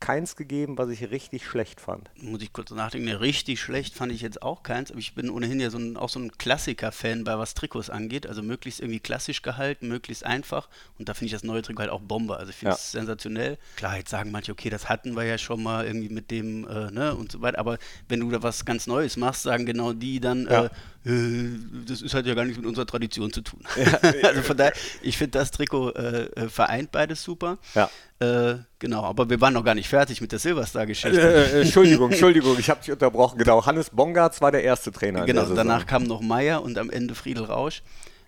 keins 0.00 0.36
gegeben, 0.36 0.76
was 0.76 0.90
ich 0.90 1.10
richtig 1.10 1.46
schlecht 1.46 1.80
fand. 1.80 2.10
Muss 2.20 2.42
ich 2.42 2.52
kurz 2.52 2.70
nachdenken. 2.70 3.06
Ne, 3.06 3.20
richtig 3.20 3.60
schlecht 3.60 3.94
fand 3.94 4.12
ich 4.12 4.20
jetzt 4.20 4.42
auch 4.42 4.62
keins, 4.62 4.90
aber 4.90 5.00
ich 5.00 5.14
bin 5.14 5.30
ohnehin 5.30 5.58
ja 5.58 5.70
so 5.70 5.78
ein, 5.78 5.96
auch 5.96 6.08
so 6.08 6.20
ein 6.20 6.32
Klassiker-Fan, 6.32 7.24
bei 7.24 7.38
was 7.38 7.54
Trikots 7.54 7.88
angeht. 7.88 8.26
Also 8.26 8.42
möglichst 8.42 8.80
irgendwie 8.80 9.00
klassisch 9.00 9.42
gehalten, 9.42 9.88
möglichst 9.88 10.24
einfach. 10.24 10.68
Und 10.98 11.08
da 11.08 11.14
finde 11.14 11.26
ich 11.26 11.32
das 11.32 11.44
neue 11.44 11.62
Trikot 11.62 11.80
halt 11.80 11.90
auch 11.90 12.00
Bombe. 12.00 12.36
Also 12.36 12.50
ich 12.50 12.56
finde 12.56 12.74
es 12.74 12.92
ja. 12.92 13.00
sensationell. 13.00 13.58
Klar, 13.76 13.96
jetzt 13.96 14.10
sagen 14.10 14.30
manche, 14.30 14.52
okay, 14.52 14.70
das 14.70 14.88
hatten 14.88 15.16
wir 15.16 15.24
ja 15.24 15.38
schon 15.38 15.62
mal 15.62 15.86
irgendwie 15.86 16.10
mit 16.10 16.30
dem, 16.30 16.68
äh, 16.68 16.90
ne, 16.90 17.14
und 17.14 17.32
so 17.32 17.40
weiter. 17.40 17.58
Aber 17.58 17.78
wenn 18.08 18.20
du 18.20 18.30
da 18.30 18.42
was 18.42 18.64
ganz 18.64 18.86
Neues 18.86 19.16
machst, 19.16 19.42
sagen 19.42 19.66
genau 19.66 19.92
die 19.92 20.20
dann, 20.20 20.46
ja. 20.46 20.64
äh, 20.64 20.66
äh 20.66 20.70
das 21.06 22.02
ist 22.02 22.14
halt 22.14 22.26
ja 22.26 22.34
gar 22.34 22.44
nichts 22.44 22.58
mit 22.58 22.66
unserer 22.66 22.86
Tradition 22.86 23.32
zu 23.32 23.40
tun. 23.40 23.60
Ja. 23.76 24.10
also 24.28 24.42
von 24.42 24.56
daher, 24.56 24.72
ich 25.02 25.16
finde 25.16 25.38
das 25.38 25.52
Trikot 25.52 25.90
äh, 25.90 26.24
äh, 26.24 26.48
vereint 26.48 26.90
beides 26.90 27.22
super. 27.22 27.58
Ja. 27.74 27.88
Äh, 28.18 28.56
genau, 28.80 29.04
aber 29.04 29.30
wir 29.30 29.40
waren 29.40 29.54
noch 29.54 29.64
gar 29.64 29.76
nicht 29.76 29.88
fertig 29.88 30.20
mit 30.20 30.32
der 30.32 30.40
Silverstar-Geschichte. 30.40 31.20
Äh, 31.20 31.58
äh, 31.58 31.62
Entschuldigung, 31.62 32.10
Entschuldigung, 32.10 32.58
ich 32.58 32.68
habe 32.68 32.80
dich 32.80 32.90
unterbrochen. 32.90 33.38
Genau, 33.38 33.64
Hannes 33.64 33.90
Bongartz 33.90 34.40
war 34.40 34.50
der 34.50 34.64
erste 34.64 34.90
Trainer. 34.90 35.24
Genau, 35.26 35.44
danach 35.44 35.86
kam 35.86 36.02
noch 36.02 36.20
Meier 36.20 36.62
und 36.62 36.76
am 36.76 36.90
Ende 36.90 37.14
Friedel 37.14 37.44
Rausch. 37.44 37.82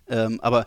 Ähm, 0.07 0.39
aber 0.41 0.65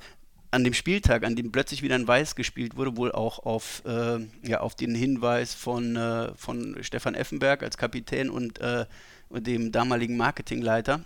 an 0.50 0.64
dem 0.64 0.74
Spieltag, 0.74 1.24
an 1.24 1.34
dem 1.34 1.50
plötzlich 1.50 1.82
wieder 1.82 1.94
ein 1.94 2.06
Weiß 2.06 2.34
gespielt 2.34 2.76
wurde, 2.76 2.96
wohl 2.98 3.10
auch 3.10 3.38
auf, 3.38 3.82
äh, 3.86 4.18
ja, 4.46 4.60
auf 4.60 4.74
den 4.74 4.94
Hinweis 4.94 5.54
von, 5.54 5.96
äh, 5.96 6.34
von 6.36 6.76
Stefan 6.82 7.14
Effenberg 7.14 7.62
als 7.62 7.78
Kapitän 7.78 8.28
und 8.28 8.60
äh, 8.60 8.84
dem 9.30 9.72
damaligen 9.72 10.18
Marketingleiter, 10.18 11.00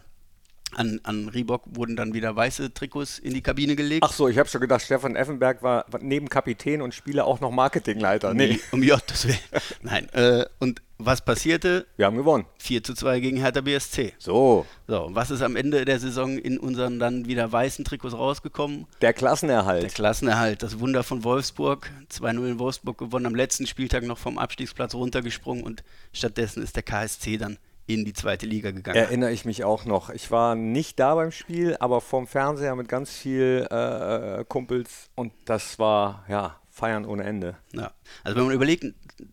an, 0.76 1.00
an 1.02 1.28
Reebok 1.28 1.62
wurden 1.67 1.96
dann 1.96 2.14
wieder 2.14 2.37
weiße 2.37 2.73
Trikots 2.75 3.19
in 3.19 3.34
die 3.34 3.43
Kabine 3.43 3.76
gelegt. 3.76 4.05
Ach 4.05 4.12
so, 4.12 4.28
ich 4.28 4.38
habe 4.38 4.49
schon 4.49 4.61
gedacht, 4.61 4.82
Stefan 4.82 5.17
Effenberg 5.17 5.62
war 5.62 5.87
neben 6.00 6.28
Kapitän 6.28 6.82
und 6.82 6.94
Spieler 6.94 7.26
auch 7.26 7.40
noch 7.40 7.50
Marketingleiter. 7.50 8.34
Nee, 8.34 8.61
um 8.73 8.87
Gottes 8.87 9.26
Willen. 9.26 9.38
Nein, 9.82 10.08
äh, 10.12 10.44
und 10.58 10.82
was 10.99 11.23
passierte? 11.23 11.87
Wir 11.96 12.06
haben 12.06 12.17
gewonnen. 12.17 12.46
4 12.58 12.82
zu 12.82 12.94
2 12.94 13.20
gegen 13.20 13.37
Hertha 13.37 13.61
BSC. 13.61 14.14
So. 14.19 14.64
So, 14.87 15.09
was 15.11 15.30
ist 15.30 15.42
am 15.42 15.56
Ende 15.56 15.85
der 15.85 15.99
Saison 15.99 16.38
in 16.38 16.59
unseren 16.59 16.99
dann 16.99 17.26
wieder 17.26 17.50
weißen 17.52 17.85
Trikots 17.85 18.14
rausgekommen? 18.14 18.87
Der 19.02 19.12
Klassenerhalt. 19.12 19.83
Der 19.83 19.90
Klassenerhalt, 19.90 20.62
das 20.62 20.80
Wunder 20.80 21.02
von 21.02 21.23
Wolfsburg. 21.23 21.90
2-0 22.11 22.47
in 22.47 22.59
Wolfsburg 22.59 22.97
gewonnen, 22.97 23.26
am 23.26 23.35
letzten 23.35 23.66
Spieltag 23.66 24.04
noch 24.04 24.18
vom 24.18 24.38
Abstiegsplatz 24.38 24.95
runtergesprungen 24.95 25.64
und 25.64 25.85
stattdessen 26.12 26.62
ist 26.62 26.76
der 26.76 26.83
KSC 26.83 27.37
dann 27.37 27.59
in 27.87 28.05
die 28.05 28.12
zweite 28.12 28.47
Liga 28.47 28.71
gegangen. 28.71 28.97
Erinnere 28.97 29.33
ich 29.33 29.45
mich 29.45 29.64
auch 29.64 29.85
noch. 29.85 30.11
Ich 30.11 30.31
war 30.31 30.55
nicht 30.55 30.99
da 30.99 31.14
beim 31.14 31.31
Spiel, 31.31 31.76
aber 31.78 32.00
vom 32.00 32.26
Fernseher 32.26 32.75
mit 32.75 32.88
ganz 32.88 33.11
viel 33.12 33.66
äh, 33.71 34.45
Kumpels 34.49 35.11
und 35.14 35.33
das 35.45 35.78
war 35.78 36.25
ja 36.28 36.61
Feiern 36.71 37.05
ohne 37.05 37.25
Ende. 37.25 37.57
Ja, 37.73 37.93
also 38.25 38.37
wenn 38.37 38.47
man 38.47 38.55
überlegt, 38.55 38.85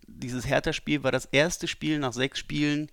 dieses 0.08 0.48
Hertha-Spiel 0.48 1.04
war 1.04 1.12
das 1.12 1.26
erste 1.26 1.68
Spiel 1.68 2.00
nach 2.00 2.14
sechs 2.14 2.40
Spielen 2.40 2.90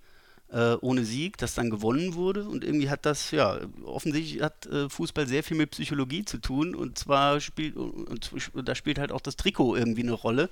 äh, 0.52 0.75
ohne 0.81 1.05
Sieg, 1.05 1.38
das 1.38 1.55
dann 1.55 1.71
gewonnen 1.71 2.14
wurde 2.14 2.49
und 2.49 2.64
irgendwie 2.64 2.90
hat 2.90 3.07
das, 3.07 3.31
ja, 3.31 3.59
offensichtlich 3.85 4.43
hat 4.43 4.67
äh, 4.67 4.88
Fußball 4.88 5.29
sehr 5.29 5.45
viel 5.45 5.57
mit 5.57 5.71
Psychologie 5.71 6.25
zu 6.25 6.38
tun 6.38 6.75
und 6.75 6.99
zwar 6.99 7.40
spielt, 7.40 7.76
und, 7.76 8.33
und 8.55 8.69
da 8.69 8.75
spielt 8.75 8.99
halt 8.99 9.12
auch 9.12 9.21
das 9.21 9.37
Trikot 9.37 9.76
irgendwie 9.76 10.02
eine 10.02 10.12
Rolle, 10.12 10.50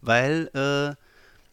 weil 0.00 0.50
äh, 0.54 0.96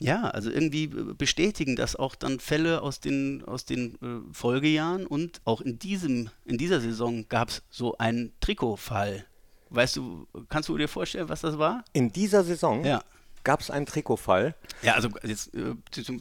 ja, 0.04 0.24
also 0.24 0.52
irgendwie 0.52 0.88
bestätigen 0.88 1.78
das 1.78 1.96
auch 1.96 2.16
dann 2.16 2.42
Fälle 2.42 2.82
aus 2.82 3.00
den, 3.00 3.42
aus 3.46 3.64
den 3.64 3.96
äh, 3.96 4.34
Folgejahren 4.34 5.08
und 5.08 5.40
auch 5.46 5.62
in, 5.62 5.80
diesem, 5.80 6.30
in 6.44 6.58
dieser 6.58 6.82
Saison 6.82 7.28
gab 7.30 7.50
es 7.50 7.64
so 7.70 7.98
einen 7.98 8.34
Trikotfall. 8.42 9.26
Weißt 9.70 9.96
du, 9.96 10.28
kannst 10.50 10.68
du 10.68 10.78
dir 10.78 10.90
vorstellen, 10.90 11.30
was 11.30 11.40
das 11.40 11.58
war? 11.58 11.86
In 11.94 12.12
dieser 12.12 12.44
Saison 12.44 12.84
ja. 12.84 13.02
gab 13.46 13.62
es 13.62 13.72
einen 13.72 13.86
Trikotfall? 13.86 14.56
Ja, 14.82 14.96
also 14.96 15.08
jetzt 15.24 15.56
äh, 15.56 15.74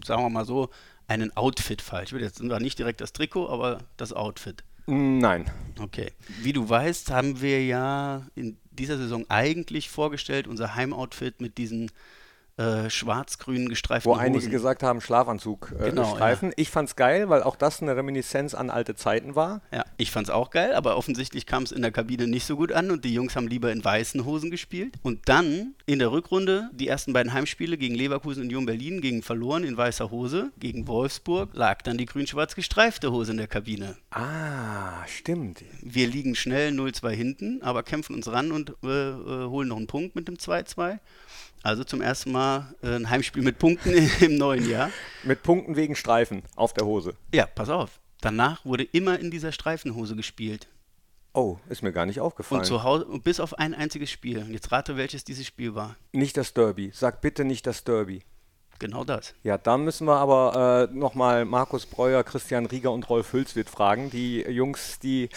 sagen 0.05 0.23
wir 0.23 0.31
mal 0.31 0.47
so, 0.47 0.71
einen 1.09 1.37
Outfit-Fall. 1.37 2.05
Ich 2.05 2.13
will 2.13 2.23
jetzt 2.23 2.41
nicht 2.41 2.79
direkt 2.79 3.01
das 3.01 3.13
Trikot, 3.13 3.49
aber 3.49 3.79
das 3.97 4.13
Outfit. 4.13 4.63
Nein. 4.87 5.51
Okay. 5.81 6.13
Wie 6.41 6.53
du 6.53 6.69
weißt, 6.69 7.11
haben 7.11 7.41
wir 7.41 7.65
ja 7.65 8.27
in 8.37 8.59
dieser 8.71 8.97
Saison 8.97 9.27
eigentlich 9.29 9.91
vorgestellt, 9.91 10.47
unser 10.47 10.77
Heimoutfit 10.77 11.41
mit 11.41 11.59
diesen 11.59 11.91
äh, 12.59 12.91
schwarz-grün 12.91 13.69
gestreiften 13.69 14.11
Wo 14.11 14.15
Hosen. 14.17 14.25
einige 14.27 14.49
gesagt 14.51 14.83
haben, 14.83 15.01
Schlafanzug 15.01 15.73
äh, 15.81 15.91
Genau, 15.91 16.15
streifen. 16.15 16.53
Ich 16.57 16.71
fand's 16.71 16.97
geil, 16.97 17.29
weil 17.29 17.43
auch 17.43 17.57
das 17.57 17.81
eine 17.81 17.97
Reminiszenz 17.97 18.55
an 18.55 18.69
alte 18.71 18.95
Zeiten 18.95 19.35
war. 19.35 19.63
Ja, 19.73 19.85
ich 19.97 20.11
fand's 20.11 20.29
auch 20.31 20.51
geil, 20.51 20.75
aber 20.75 20.97
offensichtlich 20.97 21.47
kam 21.47 21.63
es 21.63 21.73
in 21.73 21.83
der 21.83 21.93
Kabine 21.93 22.27
nicht 22.27 22.45
so 22.45 22.57
gut 22.57 22.71
an 22.73 22.91
und 22.91 23.05
die 23.05 23.15
Jungs 23.15 23.37
haben 23.37 23.49
lieber 23.49 23.73
in 23.73 23.83
weißen 23.85 24.25
Hosen 24.25 24.51
gespielt. 24.51 24.97
Und 25.03 25.29
dann 25.29 25.75
in 25.87 25.99
der 25.99 26.13
Rückrunde 26.13 26.69
die 26.73 26.89
ersten 26.89 27.13
beiden 27.13 27.33
Heimspiele 27.33 27.79
gegen 27.79 27.95
Leverkusen 27.95 28.43
und 28.43 28.47
Union 28.49 28.67
Berlin 28.67 29.01
gegen 29.01 29.23
verloren 29.23 29.65
in 29.65 29.77
weißer 29.77 30.11
Hose. 30.11 30.53
Gegen 30.59 30.87
Wolfsburg 30.89 31.51
lag 31.55 31.81
dann 31.83 31.97
die 31.97 32.07
grün-schwarz 32.07 32.55
gestreifte 32.55 33.13
Hose 33.13 33.33
in 33.33 33.39
der 33.39 33.47
Kabine. 33.49 33.97
Ah, 34.11 35.07
stimmt. 35.07 35.65
Wir 35.81 36.07
liegen 36.07 36.35
schnell 36.35 36.71
0-2 36.73 37.11
hinten, 37.11 37.63
aber 37.63 37.83
kämpfen 37.83 38.15
uns 38.15 38.31
ran 38.31 38.53
und 38.53 38.75
äh, 38.85 38.87
äh, 39.11 39.47
holen 39.49 39.69
noch 39.69 39.79
einen 39.79 39.87
Punkt 39.87 40.15
mit 40.15 40.29
dem 40.29 40.37
2-2. 40.37 40.99
Also 41.63 41.85
zum 41.85 42.01
ersten 42.01 42.33
Mal 42.33 42.75
äh, 42.83 42.97
ein 42.97 43.09
Heimspiel 43.09 43.43
mit 43.43 43.59
Punkten 43.59 43.93
im 44.21 44.37
neuen 44.37 44.69
Jahr. 44.69 44.91
Mit 45.23 45.43
Punkten 45.43 45.77
wegen 45.77 45.95
Streifen 45.95 46.43
auf 46.57 46.73
der 46.73 46.87
Hose. 46.87 47.15
Ja, 47.33 47.47
pass 47.47 47.69
auf. 47.69 48.01
Danach 48.21 48.65
wurde 48.65 48.85
immer 48.85 49.19
in 49.19 49.31
dieser 49.31 49.53
Streifenhose 49.53 50.17
gespielt. 50.17 50.69
Oh, 51.35 51.59
ist 51.69 51.83
mir 51.83 51.93
gar 51.93 52.07
nicht 52.07 52.21
aufgefallen. 52.21 52.61
Und 52.61 52.67
zu 52.67 52.83
Hause, 52.83 53.07
bis 53.25 53.41
auf 53.41 53.59
ein 53.59 53.75
einziges 53.75 54.11
Spiel. 54.11 54.39
Und 54.39 54.53
jetzt 54.53 54.71
rate, 54.71 54.97
welches 54.97 55.25
dieses 55.25 55.47
Spiel 55.47 55.75
war. 55.75 55.97
Nicht 56.13 56.37
das 56.37 56.53
Derby. 56.53 56.91
Sag 56.93 57.21
bitte 57.21 57.45
nicht 57.45 57.67
das 57.67 57.85
Derby. 57.85 58.23
Genau 58.79 59.05
das. 59.05 59.35
Ja, 59.43 59.59
dann 59.59 59.85
müssen 59.85 60.07
wir 60.07 60.17
aber 60.17 60.89
äh, 60.91 60.95
nochmal 60.95 61.45
Markus 61.45 61.87
Breuer, 61.87 62.25
Christian 62.25 62.67
Rieger 62.67 62.91
und 62.91 63.09
Rolf 63.09 63.33
Hülswit 63.33 63.71
fragen. 63.71 64.11
Die 64.11 64.41
Jungs, 64.41 64.99
die 64.99 65.31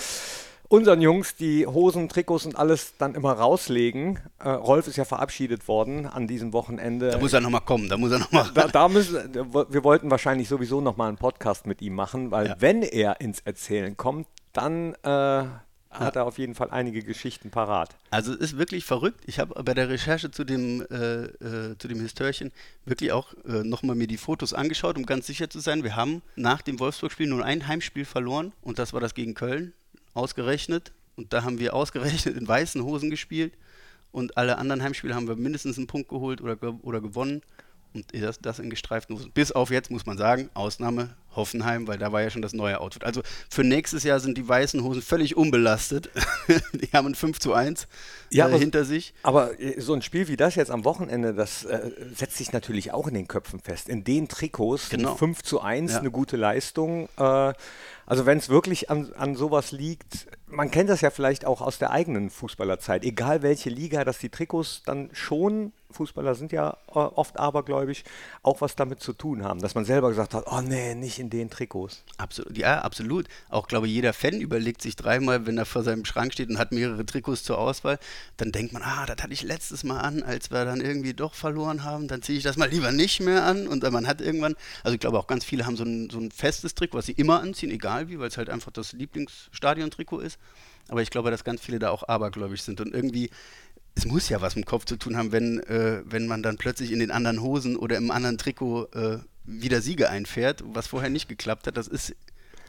unseren 0.68 1.02
Jungs 1.02 1.36
die 1.36 1.66
Hosen, 1.68 2.10
Trikots 2.10 2.46
und 2.46 2.56
alles 2.58 2.94
dann 2.98 3.16
immer 3.16 3.34
rauslegen. 3.34 4.20
Äh, 4.40 4.50
Rolf 4.50 4.88
ist 4.88 4.96
ja 4.98 5.06
verabschiedet 5.06 5.68
worden 5.68 6.06
an 6.06 6.28
diesem 6.28 6.54
Wochenende. 6.54 7.10
Da 7.12 7.18
muss 7.20 7.34
er 7.34 7.42
nochmal 7.42 7.62
kommen, 7.62 7.90
da 7.90 7.98
muss 7.98 8.12
er 8.12 8.20
nochmal. 8.20 8.50
da, 8.54 8.68
da 8.68 8.88
müssen, 8.88 9.34
wir 9.34 9.84
wollten 9.84 10.10
wahrscheinlich 10.12 10.48
sowieso 10.48 10.82
nochmal 10.82 11.10
einen 11.10 11.18
Podcast 11.18 11.66
mit 11.68 11.82
ihm 11.82 11.94
machen, 11.96 12.32
weil 12.32 12.48
Ja. 12.48 12.56
wenn 12.60 12.82
er 12.84 13.22
ins 13.22 13.40
Erzählen 13.42 13.96
kommt, 13.96 14.28
dann 14.54 14.94
äh, 15.04 15.44
hat 15.92 16.16
er 16.18 16.26
auf 16.26 16.38
jeden 16.38 16.56
Fall 16.56 16.72
einige 16.72 17.04
Geschichten 17.04 17.52
parat. 17.52 17.96
Also 18.10 18.34
es 18.34 18.40
ist 18.40 18.58
wirklich 18.58 18.84
verrückt. 18.86 19.22
Ich 19.28 19.40
habe 19.40 19.62
bei 19.64 19.74
der 19.74 19.88
Recherche 19.90 20.30
zu 20.32 20.44
dem, 20.44 20.82
äh, 20.92 21.24
äh, 21.24 21.78
zu 21.78 21.88
dem 21.88 22.00
Histörchen 22.02 22.52
wirklich 22.86 23.12
auch 23.14 23.34
äh, 23.48 23.64
nochmal 23.64 23.96
mir 23.96 24.08
die 24.08 24.18
Fotos 24.18 24.54
angeschaut, 24.54 24.98
um 24.98 25.06
ganz 25.06 25.26
sicher 25.28 25.50
zu 25.50 25.60
sein. 25.60 25.84
Wir 25.84 25.96
haben 25.96 26.22
nach 26.36 26.62
dem 26.62 26.80
Wolfsburg-Spiel 26.80 27.28
nur 27.28 27.46
ein 27.46 27.68
Heimspiel 27.68 28.04
verloren 28.06 28.52
und 28.62 28.78
das 28.80 28.92
war 28.94 29.00
das 29.00 29.14
gegen 29.14 29.36
Köln, 29.36 29.74
ausgerechnet. 30.16 30.92
Und 31.16 31.32
da 31.32 31.44
haben 31.44 31.60
wir 31.60 31.74
ausgerechnet 31.76 32.36
in 32.36 32.48
weißen 32.48 32.84
Hosen 32.84 33.10
gespielt 33.10 33.54
und 34.12 34.36
alle 34.38 34.58
anderen 34.58 34.82
Heimspiele 34.84 35.16
haben 35.16 35.28
wir 35.28 35.36
mindestens 35.36 35.78
einen 35.78 35.88
Punkt 35.88 36.10
geholt 36.10 36.42
oder, 36.42 36.58
oder 36.84 37.00
gewonnen. 37.02 37.42
Und 37.94 38.06
das, 38.14 38.40
das 38.40 38.60
in 38.60 38.70
gestreiften 38.70 39.16
Hosen. 39.16 39.32
Bis 39.32 39.54
auf 39.54 39.70
jetzt, 39.70 39.90
muss 39.90 40.06
man 40.06 40.18
sagen, 40.18 40.50
Ausnahme 40.54 41.16
Hoffenheim, 41.34 41.88
weil 41.88 41.98
da 41.98 42.12
war 42.12 42.22
ja 42.22 42.30
schon 42.30 42.42
das 42.42 42.52
neue 42.52 42.82
Outfit. 42.82 43.06
Also 43.06 43.22
für 43.50 43.64
nächstes 43.64 44.04
Jahr 44.04 44.20
sind 44.20 44.38
die 44.38 44.46
weißen 44.46 44.84
Hosen 44.84 45.02
völlig 45.02 45.38
unbelastet. 45.38 46.10
die 46.74 46.88
haben 46.92 47.08
ein 47.08 47.16
5 47.16 47.40
zu 47.40 47.54
1 47.54 47.88
Ja, 48.32 48.46
äh, 48.46 48.50
aber- 48.50 48.60
hinter 48.60 48.84
sich. 48.84 49.14
Aber 49.24 49.58
äh, 49.62 49.80
so 49.80 49.94
ein 49.94 50.02
Spiel 50.02 50.28
wie 50.28 50.36
das 50.36 50.56
jetzt 50.56 50.72
am 50.72 50.84
Wochenende, 50.84 51.34
das 51.34 51.64
äh, 51.64 51.90
setzt 52.14 52.36
sich 52.36 52.52
natürlich 52.52 52.92
auch 52.92 53.08
in 53.08 53.14
den 53.14 53.30
Köpfen 53.30 53.62
fest. 53.62 53.88
In 53.88 54.04
den 54.04 54.28
Trikots 54.28 54.90
Genau. 54.90 55.16
5 55.16 55.44
zu 55.44 55.62
1, 55.62 55.94
Ja. 55.94 56.00
eine 56.00 56.12
gute 56.12 56.36
Leistung. 56.36 57.08
Äh, 57.18 57.54
also 58.06 58.26
wenn 58.26 58.38
es 58.38 58.50
wirklich 58.50 58.90
an, 58.90 59.14
an 59.14 59.36
sowas 59.36 59.72
liegt, 59.72 60.28
man 60.48 60.72
kennt 60.72 60.90
das 60.90 61.02
ja 61.02 61.10
vielleicht 61.10 61.46
auch 61.46 61.62
aus 61.62 61.80
der 61.80 61.92
eigenen 61.92 62.30
Fußballerzeit, 62.30 63.04
egal 63.04 63.42
welche 63.42 63.70
Liga, 63.70 64.04
dass 64.04 64.20
die 64.20 64.30
Trikots 64.30 64.84
dann 64.86 65.10
schon, 65.14 65.74
Fußballer 65.96 66.36
sind 66.36 66.52
ja 66.52 66.78
äh, 66.90 67.00
oft 67.00 67.40
abergläubisch, 67.40 68.04
auch 68.44 68.62
was 68.62 68.76
damit 68.76 69.00
zu 69.00 69.14
tun 69.14 69.44
haben. 69.44 69.62
Dass 69.62 69.76
man 69.76 69.86
selber 69.86 70.10
gesagt 70.10 70.34
hat, 70.34 70.46
oh 70.48 70.62
nee, 70.62 70.94
nicht 70.94 71.20
in 71.20 71.30
den 71.30 71.50
Trikots. 71.50 72.04
Absolut, 72.18 72.58
ja, 72.58 72.82
absolut. 72.82 73.28
Auch, 73.50 73.68
glaube 73.68 73.88
ich, 73.88 73.94
jeder 73.94 74.14
Fan 74.14 74.42
überlegt 74.42 74.82
sich 74.82 74.96
dreimal, 74.96 75.46
wenn 75.46 75.58
er 75.58 75.66
vor 75.66 75.84
seinem 75.84 76.06
Schrank 76.06 76.34
steht 76.34 76.50
und 76.50 76.60
hat 76.60 76.72
mehrere 76.72 77.06
Trikots 77.06 77.44
zur 77.44 77.58
Auswahl, 77.58 77.98
dann 78.38 78.52
denkt 78.52 78.74
man, 78.74 78.84
ah, 78.84 79.06
das 79.06 79.24
hatte 79.24 79.34
ich 79.34 79.44
letztes 79.44 79.84
Mal 79.84 80.00
an, 80.00 80.22
als 80.22 80.52
wir 80.52 80.66
dann 80.66 80.82
irgendwie 80.82 81.14
doch 81.14 81.34
verloren 81.34 81.84
haben, 81.84 82.08
dann 82.08 82.22
ziehe 82.22 82.38
ich 82.38 82.44
das 82.44 82.58
mal 82.58 82.70
lieber 82.70 82.92
nicht 82.92 83.22
mehr 83.22 83.44
an. 83.46 83.68
Und 83.68 83.90
man 83.90 84.08
hat 84.08 84.22
irgendwann, 84.22 84.56
also 84.84 84.94
ich 84.94 85.00
glaube 85.00 85.18
auch 85.18 85.28
ganz 85.28 85.46
viele 85.46 85.66
haben 85.66 85.78
so 85.78 85.84
ein, 85.84 86.10
so 86.10 86.20
ein 86.20 86.32
festes 86.32 86.76
Trikot, 86.76 86.98
was 86.98 87.06
sie 87.06 87.14
immer 87.14 87.42
anziehen, 87.42 87.72
egal 87.72 88.10
wie, 88.10 88.20
weil 88.20 88.28
es 88.28 88.38
halt 88.38 88.50
einfach 88.50 88.72
das 88.72 88.94
Lieblingsstadion-Trikot 88.94 90.20
ist. 90.20 90.35
Aber 90.88 91.02
ich 91.02 91.10
glaube, 91.10 91.32
dass 91.32 91.44
ganz 91.44 91.62
viele 91.62 91.80
da 91.80 91.90
auch 91.90 92.08
abergläubig 92.08 92.62
sind 92.62 92.80
und 92.82 92.94
irgendwie 92.94 93.30
es 93.98 94.06
muss 94.06 94.28
ja 94.28 94.42
was 94.42 94.56
mit 94.58 94.66
dem 94.66 94.68
Kopf 94.68 94.84
zu 94.86 94.98
tun 94.98 95.16
haben, 95.16 95.32
wenn, 95.32 95.60
äh, 95.64 96.02
wenn 96.06 96.28
man 96.28 96.44
dann 96.44 96.58
plötzlich 96.58 96.92
in 96.92 97.00
den 97.00 97.12
anderen 97.12 97.42
Hosen 97.42 97.78
oder 97.78 97.96
im 97.96 98.12
anderen 98.12 98.38
Trikot 98.38 98.88
äh, 98.94 99.20
wieder 99.46 99.82
Siege 99.82 100.10
einfährt, 100.10 100.64
was 100.66 100.88
vorher 100.88 101.10
nicht 101.10 101.30
geklappt 101.30 101.66
hat. 101.66 101.78
Das 101.78 101.88
ist, 101.88 102.14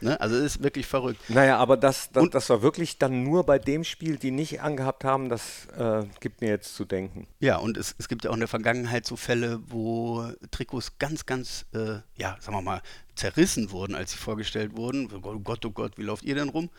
ne? 0.00 0.20
also 0.20 0.36
es 0.36 0.54
ist 0.56 0.62
wirklich 0.62 0.86
verrückt. 0.86 1.18
Naja, 1.28 1.56
aber 1.58 1.76
das, 1.76 2.10
das, 2.12 2.22
Und- 2.22 2.34
das 2.36 2.48
war 2.48 2.62
wirklich 2.62 2.98
dann 2.98 3.24
nur 3.24 3.44
bei 3.44 3.58
dem 3.58 3.82
Spiel, 3.82 4.18
die 4.18 4.30
nicht 4.30 4.60
angehabt 4.60 5.02
haben, 5.02 5.28
das 5.28 5.66
äh, 5.76 6.04
gibt 6.20 6.42
mir 6.42 6.50
jetzt 6.50 6.76
zu 6.76 6.84
denken. 6.84 7.26
Ja, 7.40 7.56
und 7.56 7.76
es, 7.76 7.96
es 7.98 8.06
gibt 8.06 8.22
ja 8.22 8.30
auch 8.30 8.34
in 8.34 8.40
der 8.40 8.48
Vergangenheit 8.48 9.04
so 9.04 9.16
Fälle, 9.16 9.58
wo 9.66 10.30
Trikots 10.52 10.96
ganz, 11.00 11.26
ganz, 11.26 11.66
äh, 11.74 11.98
ja, 12.16 12.36
sagen 12.40 12.56
wir 12.56 12.62
mal, 12.62 12.82
zerrissen 13.16 13.72
wurden, 13.72 13.96
als 13.96 14.12
sie 14.12 14.18
vorgestellt 14.18 14.76
wurden. 14.76 15.08
Oh 15.12 15.40
Gott, 15.40 15.64
oh 15.66 15.70
Gott, 15.70 15.98
wie 15.98 16.02
lauft 16.02 16.22
ihr 16.22 16.36
denn 16.36 16.50
rum? 16.50 16.70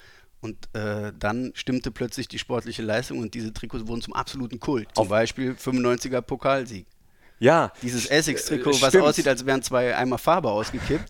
Und 0.41 0.69
äh, 0.73 1.11
dann 1.17 1.51
stimmte 1.55 1.89
plötzlich 1.91 2.27
die 2.27 2.37
sportliche 2.39 2.81
Leistung 2.83 3.19
und 3.19 3.33
diese 3.33 3.51
Trikots 3.53 3.87
wurden 3.87 4.01
zum 4.01 4.13
absoluten 4.13 4.59
Kult. 4.59 4.87
Zum 4.93 5.03
Auf- 5.03 5.09
Beispiel 5.09 5.53
95er 5.53 6.21
Pokalsieg. 6.21 6.85
Ja, 7.39 7.71
Dieses 7.81 8.07
Essex-Trikot, 8.07 8.71
Äh, 8.71 8.81
was 8.81 8.95
aussieht, 8.95 9.27
als 9.27 9.45
wären 9.45 9.61
zwei 9.61 9.95
Eimer 9.95 10.17
Farbe 10.17 10.49
ausgekippt. 10.51 11.09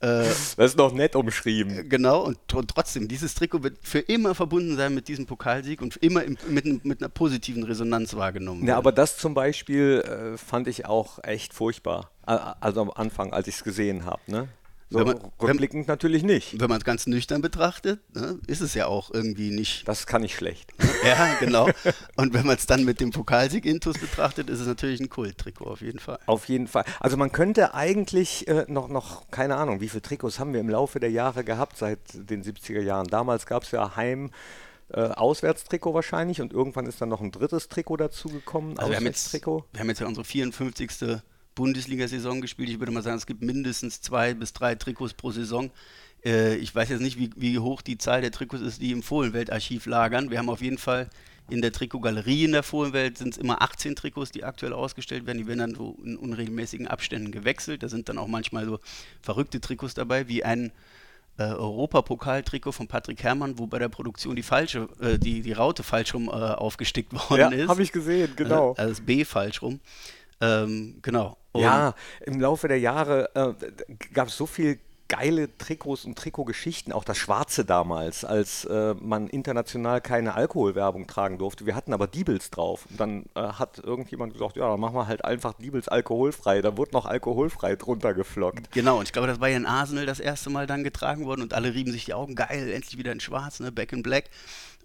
Äh, 0.00 0.24
das 0.24 0.56
ist 0.58 0.76
noch 0.76 0.92
nett 0.92 1.14
umschrieben. 1.16 1.88
genau, 1.88 2.22
und, 2.24 2.36
tr- 2.50 2.66
trotzdem, 2.66 3.06
dieses 3.08 3.34
Trikot 3.34 3.62
wird 3.62 3.78
für 3.82 4.00
immer 4.00 4.34
verbunden 4.34 4.76
sein 4.76 4.94
mit 4.94 5.06
diesem 5.08 5.26
Pokalsieg 5.26 5.80
und 5.80 5.96
immer 5.98 6.24
im, 6.24 6.36
mit, 6.48 6.84
mit 6.84 7.00
einer 7.00 7.08
positiven 7.08 7.62
Resonanz 7.62 8.14
wahrgenommen. 8.16 8.62
Ja, 8.62 8.66
werden. 8.68 8.78
aber 8.78 8.92
das 8.92 9.16
zum 9.16 9.32
Beispiel 9.34 10.00
äh, 10.34 10.36
fand 10.36 10.66
ich 10.66 10.86
auch 10.86 11.20
echt 11.22 11.54
furchtbar. 11.54 12.10
Also 12.26 12.80
am 12.82 12.90
Anfang, 12.90 13.32
als 13.32 13.46
ich 13.48 13.54
es 13.56 13.64
gesehen 13.64 14.04
habe. 14.04 14.20
Ne? 14.26 14.48
So 14.92 14.98
Wenn 14.98 15.06
man- 15.06 15.32
rückblickend 15.40 15.88
natürlich 15.88 16.22
nicht. 16.22 16.60
Wenn 16.60 16.68
man 16.68 16.78
es 16.78 16.84
ganz 16.84 17.06
nüchtern 17.06 17.40
betrachtet, 17.42 18.00
ne, 18.14 18.38
ist 18.46 18.60
es 18.60 18.74
ja 18.74 18.86
auch 18.86 19.10
irgendwie 19.12 19.50
nicht. 19.50 19.88
Das 19.88 20.06
kann 20.06 20.22
ich 20.22 20.34
schlecht. 20.34 20.72
Ja, 21.04 21.34
genau. 21.40 21.68
Und 22.16 22.32
wenn 22.32 22.46
man 22.46 22.54
es 22.56 22.66
dann 22.66 22.84
mit 22.84 23.00
dem 23.00 23.10
Pokalsieg 23.10 23.64
Intus 23.66 23.98
betrachtet, 23.98 24.48
ist 24.48 24.60
es 24.60 24.68
natürlich 24.68 25.00
ein 25.00 25.08
Kulttrikot 25.08 25.64
auf 25.64 25.80
jeden 25.80 25.98
Fall. 25.98 26.20
Auf 26.26 26.48
jeden 26.48 26.68
Fall. 26.68 26.84
Also 27.00 27.16
man 27.16 27.32
könnte 27.32 27.74
eigentlich 27.74 28.46
äh, 28.46 28.66
noch, 28.68 28.88
noch, 28.88 29.28
keine 29.32 29.56
Ahnung, 29.56 29.80
wie 29.80 29.88
viele 29.88 30.02
Trikots 30.02 30.38
haben 30.38 30.52
wir 30.52 30.60
im 30.60 30.68
Laufe 30.68 31.00
der 31.00 31.10
Jahre 31.10 31.42
gehabt, 31.42 31.76
seit 31.76 31.98
den 32.14 32.44
70er 32.44 32.80
Jahren. 32.82 33.08
Damals 33.08 33.46
gab 33.46 33.64
es 33.64 33.72
ja 33.72 33.96
Heim. 33.96 34.30
Äh, 34.90 35.00
Auswärtstrikot 35.08 35.94
wahrscheinlich 35.94 36.40
und 36.42 36.52
irgendwann 36.52 36.84
ist 36.86 37.00
dann 37.00 37.08
noch 37.08 37.20
ein 37.22 37.32
drittes 37.32 37.68
Trikot 37.68 37.96
dazugekommen. 37.96 38.78
Also 38.78 38.90
wir 38.90 38.96
haben, 38.98 39.04
jetzt, 39.06 39.26
Auswärtstrikot. 39.26 39.64
wir 39.72 39.80
haben 39.80 39.88
jetzt 39.88 40.00
ja 40.00 40.06
unsere 40.06 40.24
54. 40.24 41.20
Bundesliga-Saison 41.54 42.40
gespielt. 42.40 42.68
Ich 42.70 42.78
würde 42.78 42.92
mal 42.92 43.02
sagen, 43.02 43.16
es 43.16 43.26
gibt 43.26 43.42
mindestens 43.42 44.00
zwei 44.00 44.34
bis 44.34 44.52
drei 44.52 44.74
Trikots 44.74 45.14
pro 45.14 45.30
Saison. 45.30 45.70
Äh, 46.24 46.56
ich 46.56 46.74
weiß 46.74 46.88
jetzt 46.88 47.00
nicht, 47.00 47.18
wie, 47.18 47.30
wie 47.36 47.58
hoch 47.58 47.82
die 47.82 47.98
Zahl 47.98 48.20
der 48.20 48.30
Trikots 48.30 48.62
ist, 48.62 48.80
die 48.80 48.92
im 48.92 49.02
Fohlenweltarchiv 49.02 49.86
lagern. 49.86 50.30
Wir 50.30 50.38
haben 50.38 50.50
auf 50.50 50.62
jeden 50.62 50.78
Fall 50.78 51.08
in 51.50 51.60
der 51.60 51.72
Trikotgalerie 51.72 52.44
in 52.44 52.52
der 52.52 52.62
Fohlenwelt 52.62 53.18
sind 53.18 53.34
es 53.34 53.38
immer 53.38 53.60
18 53.62 53.96
Trikots, 53.96 54.30
die 54.30 54.44
aktuell 54.44 54.72
ausgestellt 54.72 55.26
werden. 55.26 55.38
Die 55.38 55.46
werden 55.46 55.58
dann 55.58 55.74
so 55.74 55.96
in 56.04 56.16
unregelmäßigen 56.16 56.86
Abständen 56.86 57.32
gewechselt. 57.32 57.82
Da 57.82 57.88
sind 57.88 58.08
dann 58.08 58.16
auch 58.16 58.28
manchmal 58.28 58.64
so 58.64 58.78
verrückte 59.20 59.60
Trikots 59.60 59.94
dabei, 59.94 60.28
wie 60.28 60.44
ein 60.44 60.72
äh, 61.38 61.42
Europapokaltrikot 61.44 62.72
von 62.72 62.88
Patrick 62.88 63.22
Herrmann, 63.22 63.58
wo 63.58 63.66
bei 63.66 63.78
der 63.78 63.88
Produktion 63.88 64.36
die 64.36 64.42
falsche, 64.42 64.88
äh, 65.00 65.18
die, 65.18 65.42
die 65.42 65.52
Raute 65.52 65.82
falsch 65.82 66.14
rum 66.14 66.28
äh, 66.28 66.30
aufgestickt 66.30 67.12
worden 67.12 67.40
Ja, 67.40 67.48
ist. 67.50 67.68
habe 67.68 67.82
ich 67.82 67.92
gesehen, 67.92 68.32
genau. 68.36 68.74
Also 68.74 68.90
das 68.90 69.00
B 69.00 69.24
falsch 69.24 69.62
rum. 69.62 69.80
Ähm, 70.40 70.98
genau. 71.02 71.36
Und 71.52 71.62
Ja, 71.62 71.94
im 72.20 72.40
Laufe 72.40 72.68
der 72.68 72.78
Jahre 72.78 73.30
äh, 73.34 73.52
gab 74.12 74.28
es 74.28 74.36
so 74.36 74.46
viel 74.46 74.78
geile 75.12 75.54
Trikots 75.58 76.06
und 76.06 76.16
Trikotgeschichten, 76.16 76.90
auch 76.90 77.04
das 77.04 77.18
Schwarze 77.18 77.66
damals, 77.66 78.24
als 78.24 78.64
äh, 78.64 78.94
man 78.98 79.28
international 79.28 80.00
keine 80.00 80.34
Alkoholwerbung 80.34 81.06
tragen 81.06 81.36
durfte. 81.36 81.66
Wir 81.66 81.74
hatten 81.74 81.92
aber 81.92 82.06
Diebels 82.06 82.50
drauf. 82.50 82.86
Und 82.88 82.98
dann 82.98 83.24
äh, 83.34 83.40
hat 83.40 83.78
irgendjemand 83.78 84.32
gesagt, 84.32 84.56
ja, 84.56 84.70
dann 84.70 84.80
machen 84.80 84.94
wir 84.94 85.06
halt 85.06 85.22
einfach 85.22 85.52
Diebels 85.52 85.88
alkoholfrei. 85.88 86.62
Da 86.62 86.78
wurde 86.78 86.92
noch 86.92 87.04
alkoholfrei 87.04 87.76
drunter 87.76 88.14
geflockt. 88.14 88.72
Genau, 88.72 88.98
und 89.00 89.02
ich 89.04 89.12
glaube, 89.12 89.28
das 89.28 89.38
war 89.38 89.48
ja 89.48 89.58
in 89.58 89.66
Arsenal 89.66 90.06
das 90.06 90.18
erste 90.18 90.48
Mal 90.48 90.66
dann 90.66 90.82
getragen 90.82 91.26
worden 91.26 91.42
und 91.42 91.52
alle 91.52 91.74
rieben 91.74 91.92
sich 91.92 92.06
die 92.06 92.14
Augen. 92.14 92.34
Geil, 92.34 92.70
endlich 92.72 92.96
wieder 92.96 93.12
in 93.12 93.20
Schwarz, 93.20 93.60
ne? 93.60 93.70
Back 93.70 93.92
in 93.92 94.02
Black. 94.02 94.30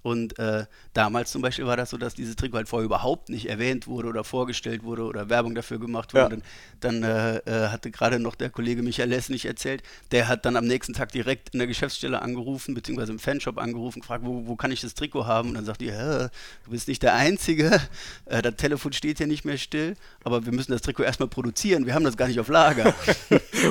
Und 0.01 0.38
äh, 0.39 0.66
damals 0.94 1.32
zum 1.32 1.42
Beispiel 1.42 1.66
war 1.66 1.77
das 1.77 1.89
so, 1.89 1.98
dass 1.98 2.13
dieses 2.13 2.36
Trikot 2.36 2.58
halt 2.58 2.70
vorher 2.70 2.86
überhaupt 2.86 3.30
nicht 3.30 3.50
erwähnt 3.50 3.88
wurde 3.88 4.08
oder 4.08 4.24
vorgestellt 4.24 4.84
wurde 4.84 5.04
oder 5.04 5.30
Werbung 5.30 5.56
dafür 5.56 5.80
gemacht 5.80 6.13
wurde. 6.13 6.36
Ja. 6.36 6.42
Dann, 6.80 7.01
dann 7.01 7.04
äh, 7.04 7.38
äh, 7.39 7.70
hatte 7.70 7.92
gerade 7.92 8.20
noch 8.20 8.36
der 8.36 8.50
Kollege 8.50 8.84
Michael 8.84 9.10
Lessnig 9.10 9.46
erzählt, 9.46 9.84
der 10.12 10.27
hat 10.27 10.46
dann 10.46 10.56
am 10.56 10.66
nächsten 10.66 10.94
Tag 10.94 11.12
direkt 11.12 11.50
in 11.50 11.60
der 11.60 11.68
Geschäftsstelle 11.68 12.22
angerufen, 12.22 12.74
beziehungsweise 12.74 13.12
im 13.12 13.20
Fanshop 13.20 13.58
angerufen, 13.58 14.01
gefragt, 14.01 14.24
wo, 14.25 14.48
wo 14.48 14.56
kann 14.56 14.72
ich 14.72 14.82
das 14.82 14.94
Trikot 14.94 15.25
haben? 15.25 15.50
Und 15.50 15.56
dann 15.56 15.66
sagt 15.66 15.82
die, 15.82 15.88
du 15.88 16.30
bist 16.68 16.88
nicht 16.88 17.04
der 17.04 17.13
Einzige, 17.13 17.80
äh, 18.25 18.42
das 18.42 18.56
Telefon 18.56 18.94
steht 18.94 19.20
ja 19.20 19.27
nicht 19.27 19.46
mehr 19.46 19.58
still, 19.58 19.96
aber 20.24 20.46
wir 20.46 20.54
müssen 20.54 20.72
das 20.72 20.82
Trikot 20.82 21.04
erstmal 21.04 21.30
produzieren, 21.30 21.86
wir 21.86 21.94
haben 21.94 22.04
das 22.04 22.18
gar 22.18 22.27
nicht 22.27 22.39
auf 22.39 22.48
Lager. 22.48 22.94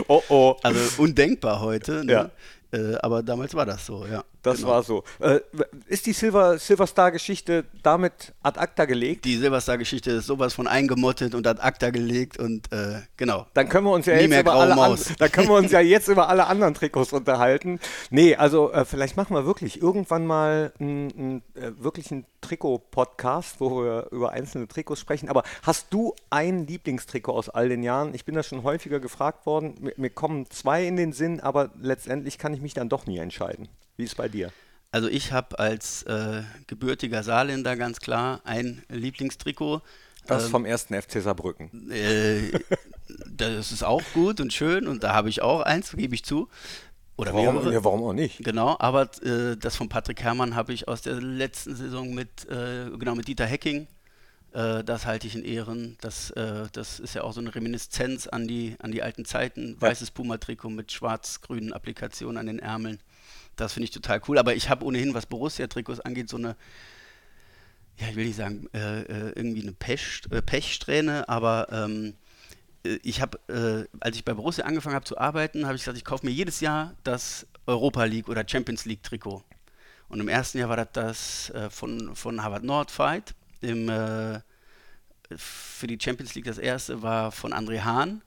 Oh 0.09 0.23
oh. 0.29 0.57
also 0.63 1.03
undenkbar 1.03 1.61
heute. 1.61 2.05
Ne? 2.05 2.13
Ja. 2.13 2.31
Äh, 2.73 2.97
aber 2.97 3.23
damals 3.23 3.55
war 3.55 3.67
das 3.67 3.87
so, 3.87 4.07
ja. 4.07 4.25
Das 4.47 4.59
genau. 4.59 4.69
war 4.71 4.83
so. 4.85 5.03
Äh, 5.19 5.41
ist 5.89 6.07
die 6.07 6.13
Silver, 6.13 6.59
Silver 6.59 6.87
Star-Geschichte 6.87 7.65
damit 7.83 8.33
ad 8.45 8.61
acta 8.61 8.85
gelegt? 8.85 9.25
Die 9.25 9.37
Silverstar-Geschichte 9.37 10.13
ist 10.13 10.27
sowas 10.27 10.55
von 10.55 10.69
eingemottet 10.69 11.35
und 11.35 11.49
ad 11.49 11.61
acta 11.61 11.91
gelegt 11.91 12.39
und 12.39 12.73
äh, 12.73 13.01
genau. 13.17 13.47
Dann 13.55 13.69
können 13.69 13.87
wir 13.87 13.91
uns 13.91 14.07
ja 14.07 14.15
Nie 14.15 14.23
jetzt 14.23 14.41
über 14.41 14.55
alle 14.55 14.81
an, 14.81 14.99
dann 15.19 15.33
können 15.33 15.49
wir 15.49 15.57
uns 15.57 15.73
ja 15.73 15.81
jetzt 15.97 16.07
über 16.07 16.29
alle 16.29 16.47
anderen 16.47 16.75
Trikots 16.75 17.13
unterhalten. 17.13 17.81
Nee, 18.11 18.37
also 18.37 18.71
äh, 18.73 18.85
vielleicht 18.85 19.17
machen 19.17 19.35
wir 19.35 19.47
wirklich 19.47 19.83
irgendwann 19.83 20.27
mal 20.27 20.73
einen, 20.79 21.43
äh, 21.55 21.73
wirklich 21.79 22.13
einen 22.13 22.25
Trikot-Podcast, 22.41 23.57
wo 23.59 23.83
wir 23.83 24.09
über 24.13 24.31
einzelne 24.31 24.69
Trikots 24.69 25.01
sprechen. 25.01 25.29
Aber 25.29 25.43
hast 25.63 25.93
du 25.93 26.15
ein 26.31 26.69
Lieblingstrikot 26.69 27.33
aus 27.33 27.49
all 27.49 27.69
den 27.69 27.83
Jahren? 27.83 28.15
Ich 28.15 28.25
bin 28.25 28.37
da 28.37 28.45
schon 28.45 28.63
häufiger 28.63 29.01
gefragt 29.01 29.45
worden. 29.45 29.75
Mir, 29.81 29.95
mir 29.97 30.11
kommen 30.11 30.49
zwei 30.51 30.87
in 30.87 30.95
den 30.95 31.13
Sinn, 31.13 31.41
aber 31.41 31.71
letztendlich 31.81 32.39
kann 32.39 32.55
ich 32.55 32.61
mich 32.61 32.75
dann 32.75 32.89
doch 32.89 33.07
nie 33.07 33.19
entscheiden. 33.19 33.69
Wie 33.97 34.05
ist 34.05 34.11
es 34.11 34.15
bei 34.15 34.29
dir? 34.29 34.53
Also 34.93 35.09
ich 35.09 35.33
habe 35.33 35.59
als 35.59 36.03
äh, 36.05 36.43
gebürtiger 36.67 37.23
Saarländer 37.23 37.77
ganz 37.77 38.01
klar 38.01 38.41
ein 38.45 38.83
Lieblingstrikot. 38.89 39.83
Das 40.27 40.45
Ähm, 40.45 40.51
vom 40.51 40.65
ersten 40.65 41.01
FC 41.01 41.21
Saarbrücken. 41.23 41.91
Äh, 41.91 42.61
das 43.27 43.73
ist 43.73 43.83
auch 43.85 44.03
gut 44.15 44.41
und 44.41 44.53
schön 44.53 44.87
und 44.87 45.03
da 45.03 45.13
habe 45.13 45.29
ich 45.29 45.43
auch 45.43 45.61
eins, 45.61 45.93
gebe 45.93 46.15
ich 46.15 46.25
zu. 46.25 46.49
Oder 47.17 47.33
Warum, 47.33 47.55
mehrere. 47.57 47.73
ja, 47.73 47.85
warum 47.85 48.03
auch 48.05 48.13
nicht? 48.13 48.45
Genau, 48.45 48.77
aber 48.79 49.09
äh, 49.23 49.57
das 49.57 49.77
von 49.77 49.89
Patrick 49.89 50.23
Herrmann 50.23 50.55
habe 50.55 50.73
ich 50.75 50.87
aus 50.87 51.03
der 51.03 51.21
letzten 51.21 51.75
Saison 51.75 52.13
mit, 52.15 52.47
äh, 52.51 52.91
genau, 52.99 53.15
mit 53.15 53.27
Dieter 53.29 53.47
Hecking. 53.47 53.87
Äh, 54.53 54.85
das 54.85 55.07
halte 55.07 55.27
ich 55.27 55.35
in 55.35 55.43
Ehren. 55.45 55.97
Das, 56.01 56.31
äh, 56.33 56.65
das 56.73 57.01
ist 57.01 57.15
ja 57.15 57.23
auch 57.23 57.33
so 57.33 57.41
eine 57.41 57.55
Reminiszenz 57.55 58.27
an 58.27 58.47
die, 58.47 58.77
an 58.81 58.93
die 58.93 59.03
alten 59.03 59.25
Zeiten. 59.25 59.81
Weißes 59.81 60.11
Puma-Trikot 60.11 60.69
mit 60.71 60.93
schwarz-grünen 60.93 61.73
Applikationen 61.73 62.37
an 62.37 62.47
den 62.47 62.59
Ärmeln. 62.59 63.01
Das 63.57 63.73
finde 63.73 63.85
ich 63.85 63.91
total 63.91 64.21
cool. 64.29 64.39
Aber 64.39 64.55
ich 64.55 64.69
habe 64.69 64.85
ohnehin, 64.85 65.15
was 65.15 65.27
Borussia-Trikots 65.27 66.01
angeht, 66.01 66.29
so 66.29 66.37
eine, 66.37 66.57
ja, 67.99 68.09
ich 68.09 68.17
will 68.17 68.27
nicht 68.27 68.37
sagen, 68.37 68.69
äh, 68.75 69.01
äh, 69.03 69.33
irgendwie 69.35 69.63
eine 69.63 69.73
Pech, 69.73 70.23
äh, 70.31 70.43
Pechsträhne, 70.43 71.29
aber 71.29 71.69
ähm, 71.73 72.15
äh, 72.85 72.99
ich 73.03 73.21
habe, 73.21 73.39
äh, 73.49 73.99
als 74.01 74.17
ich 74.17 74.25
bei 74.25 74.35
Borussia 74.35 74.65
angefangen 74.65 74.95
habe 74.95 75.07
zu 75.07 75.19
arbeiten, 75.19 75.65
habe 75.65 75.77
ich 75.77 75.83
gesagt, 75.83 75.97
ich 75.97 76.05
kaufe 76.05 76.27
mir 76.27 76.33
jedes 76.33 76.61
Jahr 76.61 76.95
das 77.05 77.47
Europa 77.67 78.05
League 78.05 78.29
oder 78.29 78.45
Champions 78.47 78.85
League 78.85 79.03
Trikot. 79.03 79.43
Und 80.09 80.21
im 80.21 80.29
ersten 80.29 80.59
Jahr 80.59 80.69
war 80.69 80.77
das 80.77 80.93
das 80.93 81.51
äh, 81.51 81.71
von, 81.71 82.15
von 82.15 82.43
Harvard 82.43 82.63
Nordfight. 82.63 83.35
Im, 83.63 83.91
für 85.35 85.87
die 85.87 85.99
Champions 86.01 86.35
League 86.35 86.45
das 86.45 86.59
erste 86.59 87.03
war 87.03 87.33
von 87.33 87.53
André 87.53 87.81
Hahn. 87.81 88.23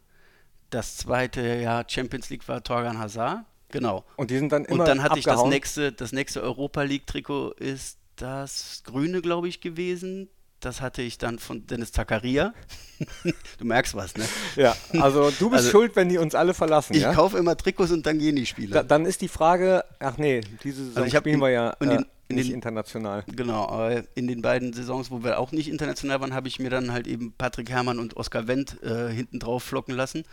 Das 0.70 0.98
zweite 0.98 1.42
Jahr 1.42 1.86
Champions 1.88 2.30
League 2.30 2.48
war 2.48 2.64
Torgan 2.64 2.98
Hazard. 2.98 3.46
Genau. 3.72 4.04
Und 4.16 4.32
die 4.32 4.38
sind 4.38 4.52
dann 4.52 4.66
immer 4.66 4.82
Und 4.82 4.88
dann 4.88 5.04
hatte 5.04 5.20
ich 5.20 5.26
das 5.26 5.34
abgehauen? 5.34 5.50
nächste, 5.50 5.92
das 5.92 6.12
nächste 6.12 6.42
Europa 6.42 6.82
League 6.84 7.06
Trikot 7.08 7.52
ist 7.52 7.98
das 8.16 8.82
grüne, 8.86 9.22
glaube 9.22 9.48
ich, 9.48 9.62
gewesen. 9.62 10.30
Das 10.60 10.82
hatte 10.82 11.02
ich 11.02 11.18
dann 11.18 11.40
von 11.40 11.66
Dennis 11.68 11.94
Zakaria. 11.94 12.54
du 13.60 13.66
merkst 13.66 13.96
was, 13.96 14.18
ne? 14.18 14.26
Ja, 14.58 14.76
also 15.00 15.32
du 15.32 15.50
bist 15.50 15.60
Also- 15.64 15.72
schuld, 15.72 15.96
wenn 15.96 16.10
die 16.10 16.18
uns 16.18 16.36
alle 16.36 16.54
verlassen. 16.54 16.94
Ich 16.96 17.04
ja? 17.04 17.14
kaufe 17.14 17.38
immer 17.38 17.56
Trikots 17.56 17.92
und 17.92 18.06
dann 18.06 18.20
gehen 18.20 18.36
die 18.36 18.46
Spiele. 18.46 18.74
Da, 18.74 18.84
dann 18.84 19.06
ist 19.06 19.22
die 19.22 19.30
Frage, 19.30 19.86
ach 20.00 20.18
nee, 20.18 20.42
diese 20.64 20.84
Saison 20.84 21.04
Also 21.04 21.08
ich 21.08 21.18
spielen 21.18 21.40
wir 21.40 21.50
ja 21.50 21.70
in 21.80 21.92
äh, 21.92 21.98
den- 21.98 22.06
in 22.30 22.36
nicht 22.36 22.50
den- 22.50 22.56
international. 22.56 23.24
Genau, 23.36 23.68
aber 23.68 24.04
in 24.16 24.28
den 24.28 24.42
beiden 24.42 24.72
Saisons, 24.72 25.10
wo 25.10 25.24
wir 25.24 25.40
auch 25.40 25.52
nicht 25.52 25.68
international 25.68 26.22
waren, 26.22 26.34
habe 26.34 26.48
ich 26.48 26.60
mir 26.60 26.70
dann 26.70 26.92
halt 26.94 27.08
eben 27.08 27.34
Patrick 27.38 27.70
Herrmann 27.72 27.98
und 28.00 28.16
Oskar 28.18 28.48
Wendt 28.48 28.82
äh, 28.84 29.10
hinten 29.10 29.40
drauf 29.40 29.64
flocken 29.64 29.96
lassen. 29.96 30.24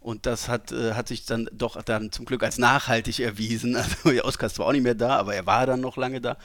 Und 0.00 0.26
das 0.26 0.48
hat, 0.48 0.70
äh, 0.70 0.92
hat 0.92 1.08
sich 1.08 1.24
dann 1.24 1.48
doch 1.52 1.80
dann 1.82 2.12
zum 2.12 2.26
Glück 2.26 2.42
als 2.44 2.58
nachhaltig 2.58 3.20
erwiesen. 3.20 3.74
Also 3.86 4.10
ja, 4.10 4.24
Oskar 4.24 4.46
ist 4.48 4.56
zwar 4.56 4.66
auch 4.66 4.72
nicht 4.72 4.82
mehr 4.82 4.94
da, 4.94 5.16
aber 5.16 5.34
er 5.34 5.46
war 5.46 5.64
dann 5.66 5.80
noch 5.80 5.96
lange 5.96 6.20
da. 6.20 6.36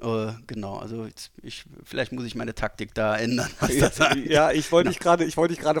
Äh, 0.00 0.32
genau, 0.46 0.78
also 0.78 1.06
jetzt, 1.06 1.30
ich, 1.42 1.64
vielleicht 1.84 2.12
muss 2.12 2.24
ich 2.24 2.34
meine 2.36 2.54
Taktik 2.54 2.94
da 2.94 3.16
ändern, 3.16 3.50
angeht. 3.60 4.30
Ja, 4.30 4.52
ich 4.52 4.70
wollte 4.72 4.90
dich 4.90 4.98
gerade, 5.00 5.24
ich 5.24 5.36
wollte 5.36 5.54
dich 5.54 5.62
gerade 5.62 5.80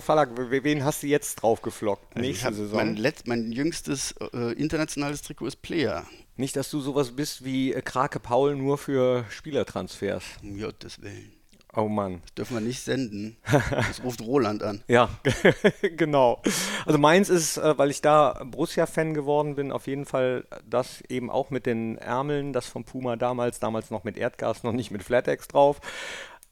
wen 0.64 0.84
hast 0.84 1.02
du 1.02 1.06
jetzt 1.06 1.36
drauf 1.36 1.62
geflockt? 1.62 2.16
Also 2.16 2.20
Nächste 2.26 2.46
hab 2.46 2.54
Saison. 2.54 2.76
mein, 2.76 2.96
letzt, 2.96 3.26
mein 3.28 3.52
jüngstes 3.52 4.14
äh, 4.32 4.52
internationales 4.54 5.22
Trikot 5.22 5.46
ist 5.46 5.62
Player. 5.62 6.04
Nicht, 6.36 6.56
dass 6.56 6.70
du 6.70 6.80
sowas 6.80 7.12
bist 7.12 7.44
wie 7.44 7.72
äh, 7.72 7.82
Krake 7.82 8.20
Paul 8.20 8.56
nur 8.56 8.78
für 8.78 9.24
Spielertransfers. 9.30 10.24
Um 10.42 10.58
Gottes 10.58 11.02
Willen. 11.02 11.32
Oh 11.74 11.88
Mann. 11.88 12.20
Das 12.22 12.34
dürfen 12.34 12.56
wir 12.56 12.60
nicht 12.60 12.82
senden. 12.82 13.36
Das 13.70 14.02
ruft 14.04 14.20
Roland 14.20 14.62
an. 14.62 14.82
Ja, 14.88 15.08
genau. 15.96 16.42
Also 16.84 16.98
meins 16.98 17.28
ist, 17.30 17.56
äh, 17.56 17.76
weil 17.78 17.90
ich 17.90 18.02
da 18.02 18.42
Borussia-Fan 18.44 19.14
geworden 19.14 19.54
bin, 19.54 19.72
auf 19.72 19.86
jeden 19.86 20.04
Fall 20.04 20.46
das 20.68 21.02
eben 21.08 21.30
auch 21.30 21.50
mit 21.50 21.64
den 21.66 21.96
Ärmeln, 21.98 22.52
das 22.52 22.66
von 22.66 22.84
Puma 22.84 23.16
damals, 23.16 23.58
damals 23.58 23.90
noch 23.90 24.04
mit 24.04 24.16
Erdgas, 24.18 24.62
noch 24.62 24.72
nicht 24.72 24.90
mit 24.90 25.02
Flatex 25.02 25.48
drauf. 25.48 25.80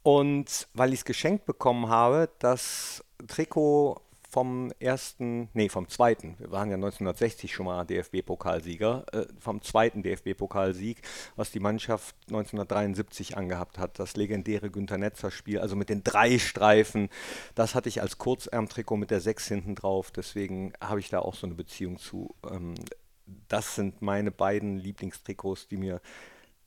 Und 0.02 0.68
weil 0.72 0.92
ich 0.94 1.00
es 1.00 1.04
geschenkt 1.04 1.44
bekommen 1.44 1.88
habe, 1.88 2.30
das 2.38 3.04
Trikot 3.28 4.00
vom 4.30 4.72
ersten, 4.78 5.48
nee, 5.54 5.68
vom 5.68 5.88
zweiten, 5.88 6.36
wir 6.38 6.52
waren 6.52 6.70
ja 6.70 6.76
1960 6.76 7.52
schon 7.52 7.66
mal 7.66 7.84
DFB-Pokalsieger, 7.84 9.04
äh, 9.12 9.26
vom 9.40 9.60
zweiten 9.60 10.02
DFB-Pokalsieg, 10.04 11.02
was 11.34 11.50
die 11.50 11.58
Mannschaft 11.58 12.14
1973 12.28 13.36
angehabt 13.36 13.78
hat, 13.78 13.98
das 13.98 14.16
legendäre 14.16 14.70
Günter 14.70 14.98
Netzer-Spiel, 14.98 15.58
also 15.58 15.74
mit 15.74 15.88
den 15.88 16.04
drei 16.04 16.38
Streifen, 16.38 17.08
das 17.56 17.74
hatte 17.74 17.88
ich 17.88 18.00
als 18.00 18.18
Kurzärmtrikot 18.18 18.96
mit 18.96 19.10
der 19.10 19.20
6 19.20 19.48
hinten 19.48 19.74
drauf, 19.74 20.12
deswegen 20.12 20.72
habe 20.80 21.00
ich 21.00 21.08
da 21.08 21.18
auch 21.18 21.34
so 21.34 21.46
eine 21.46 21.56
Beziehung 21.56 21.98
zu. 21.98 22.34
Ähm, 22.48 22.74
das 23.48 23.74
sind 23.74 24.00
meine 24.00 24.30
beiden 24.30 24.78
Lieblingstrikots, 24.78 25.66
die 25.66 25.76
mir 25.76 26.00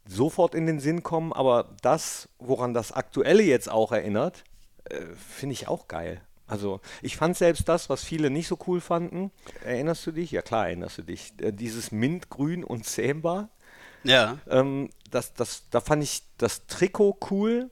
sofort 0.05 0.53
in 0.53 0.65
den 0.65 0.81
Sinn 0.81 1.01
kommen, 1.01 1.31
aber 1.31 1.75
das, 1.81 2.27
woran 2.39 2.73
das 2.73 2.91
Aktuelle 2.91 3.43
jetzt 3.43 3.71
auch 3.71 3.93
erinnert, 3.93 4.43
äh, 4.83 4.99
finde 5.15 5.53
ich 5.53 5.69
auch 5.69 5.87
geil. 5.87 6.21
Also 6.53 6.81
ich 7.01 7.17
fand 7.17 7.35
selbst 7.35 7.67
das, 7.67 7.89
was 7.89 8.03
viele 8.03 8.29
nicht 8.29 8.47
so 8.47 8.59
cool 8.67 8.79
fanden. 8.79 9.31
Erinnerst 9.65 10.05
du 10.05 10.11
dich? 10.11 10.29
Ja 10.29 10.43
klar, 10.43 10.67
erinnerst 10.67 10.99
du 10.99 11.01
dich. 11.01 11.33
Äh, 11.41 11.51
dieses 11.51 11.91
Mintgrün 11.91 12.63
und 12.63 12.85
Zähmbar. 12.85 13.49
Ja. 14.03 14.37
Ähm, 14.47 14.91
das, 15.09 15.33
das, 15.33 15.63
da 15.71 15.81
fand 15.81 16.03
ich 16.03 16.21
das 16.37 16.67
Trikot 16.67 17.17
cool, 17.31 17.71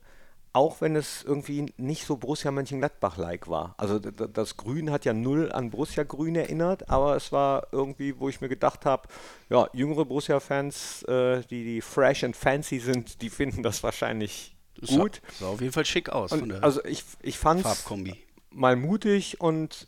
auch 0.52 0.82
wenn 0.82 0.96
es 0.96 1.22
irgendwie 1.22 1.72
nicht 1.78 2.08
so 2.08 2.17
Borussia 2.17 2.50
Mönchengladbach-like 2.50 3.48
war. 3.48 3.76
Also 3.78 4.00
das 4.00 4.58
Grün 4.58 4.89
hat 4.89 5.06
ja 5.06 5.13
null 5.13 5.52
an 5.52 5.70
Borussia 5.70 6.04
Grün 6.04 6.36
erinnert, 6.36 6.89
aber 6.89 7.15
es 7.15 7.32
war 7.32 7.67
irgendwie, 7.72 8.20
wo 8.20 8.30
ich 8.30 8.41
mir 8.41 8.50
gedacht 8.50 8.84
habe, 8.86 9.08
ja, 9.50 9.70
jüngere 9.74 10.06
Borussia-Fans, 10.06 11.04
äh, 11.04 11.41
die, 11.52 11.63
die 11.65 11.82
fresh 11.82 12.24
and 12.24 12.36
fancy 12.36 12.80
sind, 12.80 13.22
die 13.22 13.30
finden 13.30 13.62
das 13.62 13.84
wahrscheinlich 13.84 14.56
gut. 14.88 15.22
Sah, 15.38 15.46
sah 15.46 15.52
auf 15.52 15.62
jeden 15.62 15.74
Fall 15.74 15.86
schick 15.86 16.10
aus 16.10 16.32
von 16.32 16.41
Und 16.41 16.50
der 16.50 16.63
also 16.63 16.84
ich, 16.84 17.04
ich 17.22 17.38
fand 17.38 17.62
Farbkombi. 17.62 18.15
Mal 18.52 18.76
mutig 18.76 19.42
und 19.42 19.88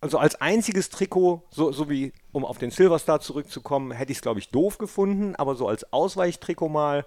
also 0.00 0.18
als 0.18 0.36
einziges 0.36 0.90
Trikot, 0.90 1.42
so, 1.50 1.72
so 1.72 1.90
wie 1.90 2.12
um 2.30 2.44
auf 2.44 2.58
den 2.58 2.70
Silverstar 2.70 3.20
zurückzukommen, 3.20 3.90
hätte 3.90 4.12
ich 4.12 4.18
es, 4.18 4.22
glaube 4.22 4.38
ich, 4.38 4.50
doof 4.50 4.78
gefunden, 4.78 5.34
aber 5.34 5.56
so 5.56 5.66
als 5.66 5.92
Ausweichtrikot 5.92 6.68
mal, 6.68 7.04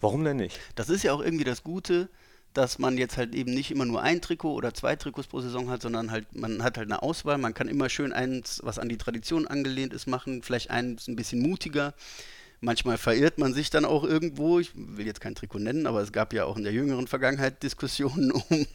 warum 0.00 0.22
denn 0.24 0.36
nicht? 0.36 0.58
Das 0.76 0.88
ist 0.88 1.02
ja 1.02 1.12
auch 1.12 1.20
irgendwie 1.20 1.44
das 1.44 1.64
Gute, 1.64 2.08
dass 2.54 2.78
man 2.78 2.96
jetzt 2.96 3.16
halt 3.16 3.34
eben 3.34 3.52
nicht 3.52 3.70
immer 3.70 3.84
nur 3.84 4.02
ein 4.02 4.20
Trikot 4.20 4.52
oder 4.52 4.72
zwei 4.72 4.96
Trikots 4.96 5.28
pro 5.28 5.40
Saison 5.40 5.68
hat, 5.68 5.82
sondern 5.82 6.10
halt, 6.10 6.34
man 6.34 6.62
hat 6.62 6.78
halt 6.78 6.90
eine 6.90 7.02
Auswahl. 7.02 7.38
Man 7.38 7.54
kann 7.54 7.68
immer 7.68 7.88
schön 7.88 8.12
eins, 8.12 8.60
was 8.64 8.78
an 8.78 8.88
die 8.88 8.98
Tradition 8.98 9.46
angelehnt 9.46 9.92
ist, 9.92 10.06
machen. 10.06 10.42
Vielleicht 10.42 10.70
eins 10.70 11.08
ein 11.08 11.16
bisschen 11.16 11.42
mutiger. 11.42 11.94
Manchmal 12.60 12.98
verirrt 12.98 13.38
man 13.38 13.54
sich 13.54 13.70
dann 13.70 13.84
auch 13.84 14.02
irgendwo. 14.02 14.58
Ich 14.58 14.72
will 14.74 15.06
jetzt 15.06 15.20
kein 15.20 15.36
Trikot 15.36 15.60
nennen, 15.60 15.86
aber 15.86 16.00
es 16.00 16.10
gab 16.12 16.32
ja 16.32 16.44
auch 16.44 16.56
in 16.56 16.64
der 16.64 16.72
jüngeren 16.72 17.06
Vergangenheit 17.06 17.62
Diskussionen 17.62 18.32
um, 18.50 18.66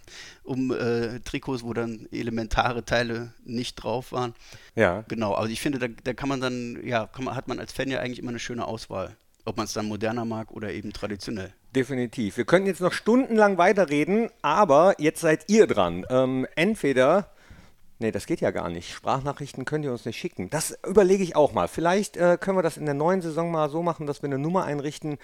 um 0.44 0.72
äh, 0.72 1.20
Trikots, 1.20 1.64
wo 1.64 1.74
dann 1.74 2.08
elementare 2.12 2.86
Teile 2.86 3.34
nicht 3.44 3.76
drauf 3.76 4.14
waren. 4.14 4.34
Ja. 4.76 5.04
Genau, 5.10 5.34
also 5.34 5.52
ich 5.52 5.60
finde, 5.60 5.80
da, 5.80 5.88
da 6.04 6.14
kann 6.14 6.30
man 6.30 6.40
dann, 6.40 6.80
ja, 6.86 7.10
man, 7.20 7.36
hat 7.36 7.48
man 7.48 7.60
als 7.60 7.74
Fan 7.74 7.90
ja 7.90 8.00
eigentlich 8.00 8.20
immer 8.20 8.30
eine 8.30 8.40
schöne 8.40 8.66
Auswahl. 8.66 9.18
Ob 9.46 9.58
man 9.58 9.66
es 9.66 9.74
dann 9.74 9.88
moderner 9.88 10.24
mag 10.24 10.52
oder 10.52 10.72
eben 10.72 10.94
traditionell. 10.94 11.54
Definitiv. 11.76 12.38
Wir 12.38 12.46
können 12.46 12.66
jetzt 12.66 12.80
noch 12.80 12.94
stundenlang 12.94 13.58
weiterreden, 13.58 14.30
aber 14.42 14.96
jetzt 15.00 15.20
seid 15.20 15.50
ihr 15.50 15.68
dran. 15.68 16.06
Ähm, 16.10 16.48
entweder, 16.56 17.33
nee, 18.00 18.12
das 18.12 18.26
geht 18.26 18.42
ja 18.42 18.52
gar 18.52 18.70
nicht. 18.70 18.94
Sprachnachrichten 18.94 19.66
könnt 19.66 19.86
ihr 19.86 19.92
uns 19.92 20.06
nicht 20.06 20.18
schicken. 20.18 20.50
Das 20.50 20.78
überlege 20.88 21.24
ich 21.24 21.36
auch 21.36 21.54
mal. 21.54 21.68
Vielleicht 21.68 22.18
äh, 22.18 22.38
können 22.40 22.58
wir 22.58 22.64
das 22.64 22.78
in 22.78 22.86
der 22.86 22.94
neuen 22.94 23.22
Saison 23.22 23.52
mal 23.52 23.70
so 23.70 23.84
machen, 23.84 24.08
dass 24.08 24.22
wir 24.22 24.28
eine 24.28 24.40
Nummer 24.40 24.66
einrichten, 24.66 25.18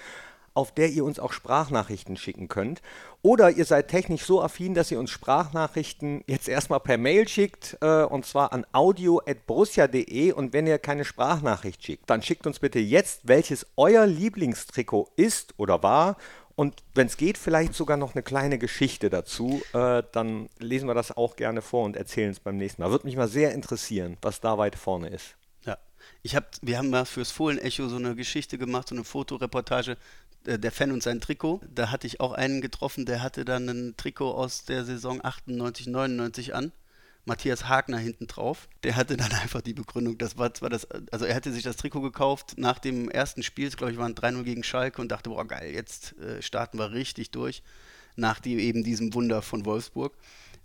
auf 0.54 0.74
der 0.74 0.90
ihr 0.90 1.06
uns 1.06 1.20
auch 1.20 1.32
Sprachnachrichten 1.32 2.18
schicken 2.18 2.48
könnt. 2.48 2.82
Oder 3.22 3.52
ihr 3.52 3.66
seid 3.66 3.88
technisch 3.88 4.24
so 4.24 4.42
affin, 4.42 4.74
dass 4.74 4.92
ihr 4.92 5.00
uns 5.00 5.12
Sprachnachrichten 5.12 6.24
jetzt 6.28 6.50
erstmal 6.50 6.80
per 6.80 6.98
Mail 6.98 7.28
schickt, 7.28 7.78
äh, 7.82 8.04
und 8.04 8.26
zwar 8.26 8.52
an 8.54 8.66
audio.borussia.de. 8.72 10.32
Und 10.34 10.54
wenn 10.54 10.68
ihr 10.68 10.80
keine 10.80 11.06
Sprachnachricht 11.06 11.84
schickt, 11.84 12.10
dann 12.10 12.22
schickt 12.22 12.48
uns 12.48 12.60
bitte 12.60 12.80
jetzt, 12.80 13.28
welches 13.28 13.68
euer 13.78 14.06
Lieblingstrikot 14.06 15.10
ist 15.16 15.54
oder 15.58 15.84
war. 15.84 16.18
Und 16.60 16.84
wenn 16.94 17.08
es 17.08 17.16
geht, 17.16 17.38
vielleicht 17.38 17.74
sogar 17.74 17.96
noch 17.96 18.16
eine 18.16 18.22
kleine 18.22 18.58
Geschichte 18.58 19.10
dazu. 19.10 19.62
Äh, 19.72 20.04
dann 20.12 20.50
lesen 20.58 20.90
wir 20.90 20.94
das 20.94 21.16
auch 21.16 21.38
gerne 21.38 21.62
vor 21.62 21.86
und 21.86 21.96
erzählen 21.96 22.32
es 22.32 22.42
beim 22.42 22.58
nächsten 22.58 22.82
Mal. 22.82 22.92
Würde 22.92 23.08
mich 23.08 23.16
mal 23.16 23.30
sehr 23.30 23.54
interessieren, 23.54 24.18
was 24.22 24.42
da 24.42 24.58
weit 24.58 24.76
vorne 24.76 25.08
ist. 25.08 25.38
Ja, 25.64 25.78
ich 26.22 26.36
hab, 26.36 26.52
wir 26.62 26.78
haben 26.78 26.90
mal 26.90 27.06
fürs 27.06 27.32
Fohlen-Echo 27.32 27.88
so 27.88 27.96
eine 27.96 28.14
Geschichte 28.14 28.58
gemacht, 28.58 28.90
so 28.90 28.96
eine 28.96 29.06
Fotoreportage, 29.06 29.96
äh, 30.46 30.60
der 30.60 30.74
Fan 30.74 30.92
und 30.92 31.02
sein 31.02 31.22
Trikot. 31.22 31.62
Da 31.74 31.92
hatte 31.92 32.08
ich 32.08 32.20
auch 32.20 32.34
einen 32.34 32.60
getroffen, 32.60 33.06
der 33.06 33.24
hatte 33.24 33.46
dann 33.46 33.70
ein 33.70 33.94
Trikot 33.96 34.34
aus 34.34 34.66
der 34.66 34.84
Saison 34.84 35.24
98, 35.24 35.88
99 35.88 36.56
an. 36.56 36.74
Matthias 37.30 37.70
Hagner 37.70 37.98
hinten 37.98 38.28
drauf. 38.28 38.68
Der 38.84 38.98
hatte 38.98 39.16
dann 39.16 39.32
einfach 39.42 39.62
die 39.62 39.74
Begründung, 39.74 40.18
das 40.18 40.38
war 40.38 40.54
zwar 40.54 40.70
das, 40.70 40.86
also 41.12 41.26
er 41.26 41.36
hatte 41.36 41.54
sich 41.54 41.64
das 41.64 41.78
Trikot 41.78 42.02
gekauft 42.02 42.56
nach 42.58 42.80
dem 42.80 43.10
ersten 43.10 43.44
Spiel, 43.44 43.70
glaube 43.70 43.94
ich, 43.94 43.98
waren 43.98 44.16
3-0 44.16 44.44
gegen 44.44 44.64
Schalke 44.64 45.02
und 45.02 45.10
dachte, 45.10 45.30
boah 45.30 45.48
geil, 45.48 45.72
jetzt 45.74 46.18
äh, 46.20 46.42
starten 46.42 46.78
wir 46.78 46.92
richtig 46.92 47.32
durch. 47.32 47.64
Nach 48.16 48.42
die, 48.42 48.56
eben 48.56 48.84
diesem 48.84 49.14
Wunder 49.14 49.42
von 49.42 49.66
Wolfsburg. 49.66 50.14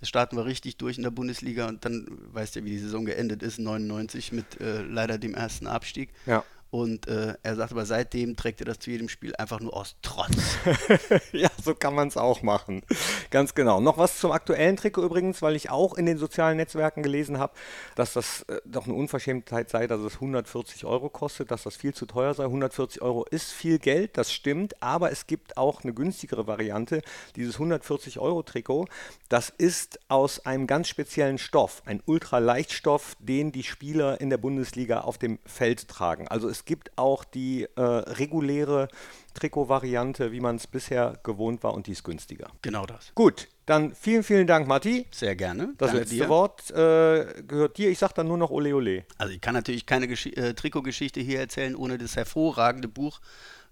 Jetzt 0.01 0.09
starten 0.09 0.37
wir 0.37 0.45
richtig 0.45 0.77
durch 0.77 0.97
in 0.97 1.05
der 1.05 1.13
Bundesliga 1.13 1.69
und 1.69 1.85
dann 1.85 2.07
weißt 2.33 2.57
du, 2.57 2.65
wie 2.65 2.71
die 2.71 2.79
Saison 2.79 3.05
geendet 3.05 3.45
ist, 3.45 3.61
99 3.61 4.33
mit 4.33 4.61
äh, 4.61 4.83
leider 4.83 5.19
dem 5.19 5.35
ersten 5.35 5.69
Abstieg. 5.69 6.11
Ja. 6.27 6.43
Und 6.75 7.07
äh, 7.07 7.35
er 7.45 7.55
sagt 7.55 7.71
aber 7.71 7.87
seitdem 7.87 8.35
trägt 8.35 8.61
er 8.61 8.67
das 8.67 8.81
zu 8.81 8.91
jedem 8.91 9.09
Spiel 9.09 9.33
einfach 9.37 9.61
nur 9.61 9.77
aus 9.77 9.95
Trotz. 10.03 10.59
ja, 11.33 11.49
so 11.63 11.73
kann 11.73 11.95
man 11.95 12.09
es 12.09 12.17
auch 12.17 12.43
machen. 12.43 12.83
Ganz 13.31 13.55
genau. 13.55 13.79
Noch 13.79 13.97
was 13.97 14.19
zum 14.19 14.33
aktuellen 14.33 14.77
Trikot 14.77 15.05
übrigens, 15.05 15.41
weil 15.41 15.55
ich 15.55 15.71
auch 15.71 15.95
in 15.95 16.05
den 16.05 16.19
sozialen 16.19 16.57
Netzwerken 16.57 17.05
gelesen 17.05 17.39
habe, 17.39 17.53
dass 17.95 18.15
das 18.15 18.43
äh, 18.49 18.61
doch 18.65 18.87
eine 18.87 18.95
Unverschämtheit 18.95 19.71
sei, 19.71 19.87
dass 19.87 20.01
es 20.01 20.15
140 20.15 20.85
Euro 20.85 21.11
kostet, 21.11 21.53
dass 21.53 21.63
das 21.63 21.77
viel 21.77 21.95
zu 21.95 22.07
teuer 22.07 22.35
sei. 22.35 22.43
140 22.43 23.03
Euro 23.03 23.25
ist 23.31 23.53
viel 23.53 23.79
Geld, 23.79 24.19
das 24.19 24.33
stimmt, 24.33 24.83
aber 24.83 25.13
es 25.13 25.29
gibt 25.29 25.57
auch 25.57 25.85
eine 25.85 25.95
günstigere 25.95 26.49
Variante. 26.49 27.03
Dieses 27.37 27.55
140 27.55 28.19
Euro 28.19 28.43
Trikot, 28.43 28.87
das 29.29 29.49
ist 29.49 30.01
aus 30.09 30.45
einem 30.45 30.67
ganz 30.67 30.89
speziellen 30.89 31.39
Stoff, 31.39 31.85
ein 31.87 32.03
Ultraleichtstoff, 32.05 33.15
den 33.21 33.53
die 33.53 33.63
Spieler 33.63 34.21
in 34.21 34.29
der 34.29 34.39
Bundesliga 34.39 35.03
auf 35.03 35.19
dem 35.19 35.39
Feld 35.47 35.87
tragen. 35.87 36.27
Also 36.27 36.49
es 36.49 36.64
gibt 36.65 36.97
auch 36.97 37.25
die 37.25 37.65
äh, 37.77 37.81
reguläre 37.81 38.89
Trikotvariante, 39.35 40.33
wie 40.33 40.41
man 40.41 40.57
es 40.57 40.67
bisher 40.67 41.19
gewohnt 41.23 41.63
war 41.63 41.75
und 41.75 41.87
die 41.87 41.93
ist 41.93 42.05
günstiger. 42.05 42.51
Genau 42.63 42.87
das. 42.87 43.13
Gut, 43.15 43.49
dann 43.67 43.95
vielen, 43.95 44.23
vielen 44.23 44.47
Dank, 44.47 44.69
Matti. 44.69 45.07
Sehr 45.11 45.35
gerne. 45.37 45.75
Das 45.79 45.89
Danke 45.89 45.99
letzte 46.01 46.15
dir. 46.17 46.29
Wort 46.29 46.71
äh, 46.71 47.43
gehört 47.47 47.79
dir. 47.79 47.91
Ich 47.91 47.99
sage 47.99 48.15
dann 48.15 48.29
nur 48.29 48.39
noch 48.39 48.51
Ole 48.51 48.75
Ole. 48.75 49.05
Also 49.19 49.33
ich 49.33 49.41
kann 49.41 49.55
natürlich 49.55 49.87
keine 49.87 50.07
Gesch 50.07 50.27
äh, 50.27 50.55
Trikotgeschichte 50.55 51.21
hier 51.21 51.41
erzählen, 51.41 51.75
ohne 51.75 51.99
das 51.99 52.17
hervorragende 52.17 52.89
Buch 52.89 53.21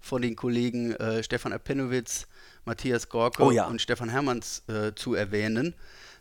von 0.01 0.21
den 0.21 0.35
Kollegen 0.35 0.93
äh, 0.95 1.23
Stefan 1.23 1.53
Apenowitz, 1.53 2.27
Matthias 2.65 3.07
Gorke 3.07 3.43
Oh 3.43 3.51
ja. 3.51 3.67
und 3.67 3.81
Stefan 3.81 4.09
Hermanns 4.09 4.63
äh, 4.67 4.93
zu 4.95 5.13
erwähnen. 5.13 5.75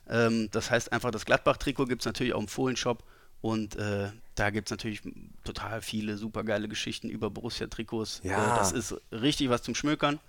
Ähm, 0.08 0.48
das 0.52 0.70
heißt 0.70 0.92
einfach, 0.92 1.10
das 1.10 1.24
Gladbach-Trikot 1.24 1.86
gibt 1.86 2.02
es 2.02 2.06
natürlich 2.06 2.34
auch 2.34 2.40
im 2.40 2.48
Fohlenshop 2.48 3.02
und 3.42 3.76
äh, 3.76 4.10
da 4.36 4.50
gibt 4.50 4.68
es 4.68 4.70
natürlich 4.70 5.02
total 5.44 5.82
viele 5.82 6.16
supergeile 6.16 6.68
Geschichten 6.68 7.10
über 7.10 7.28
Borussia-Trikots. 7.28 8.22
Ja. 8.24 8.54
Äh, 8.54 8.58
das 8.58 8.72
ist 8.72 8.94
richtig 9.10 9.50
was 9.50 9.62
zum 9.62 9.74
Schmökern. 9.74 10.20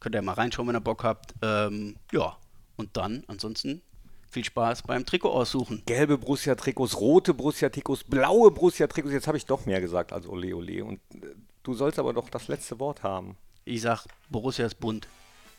Könnt 0.00 0.14
ihr 0.14 0.22
mal 0.22 0.34
reinschauen, 0.34 0.68
wenn 0.68 0.76
ihr 0.76 0.80
Bock 0.80 1.04
habt. 1.04 1.34
Ähm, 1.42 1.96
ja, 2.12 2.36
und 2.76 2.96
dann 2.96 3.24
ansonsten 3.28 3.80
viel 4.28 4.44
Spaß 4.44 4.82
beim 4.82 5.06
Trikot 5.06 5.30
aussuchen. 5.30 5.82
Gelbe 5.86 6.18
Borussia-Trikots, 6.18 7.00
rote 7.00 7.32
Borussia-Trikots, 7.32 8.04
blaue 8.04 8.50
Borussia-Trikots. 8.50 9.14
Jetzt 9.14 9.28
habe 9.28 9.38
ich 9.38 9.46
doch 9.46 9.64
mehr 9.64 9.80
gesagt 9.80 10.12
als 10.12 10.26
Ole 10.26 10.54
Ole. 10.54 10.84
Und 10.84 10.98
äh, 11.14 11.34
du 11.62 11.72
sollst 11.72 12.00
aber 12.00 12.12
doch 12.12 12.28
das 12.28 12.48
letzte 12.48 12.78
Wort 12.80 13.04
haben. 13.04 13.36
Ich 13.64 13.80
sag, 13.80 14.06
Borussia 14.28 14.66
ist 14.66 14.78
bunt. 14.80 15.08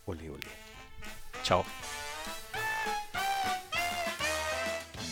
Ole 0.05 0.29
Ole. 0.29 0.39
Ciao. 1.43 1.65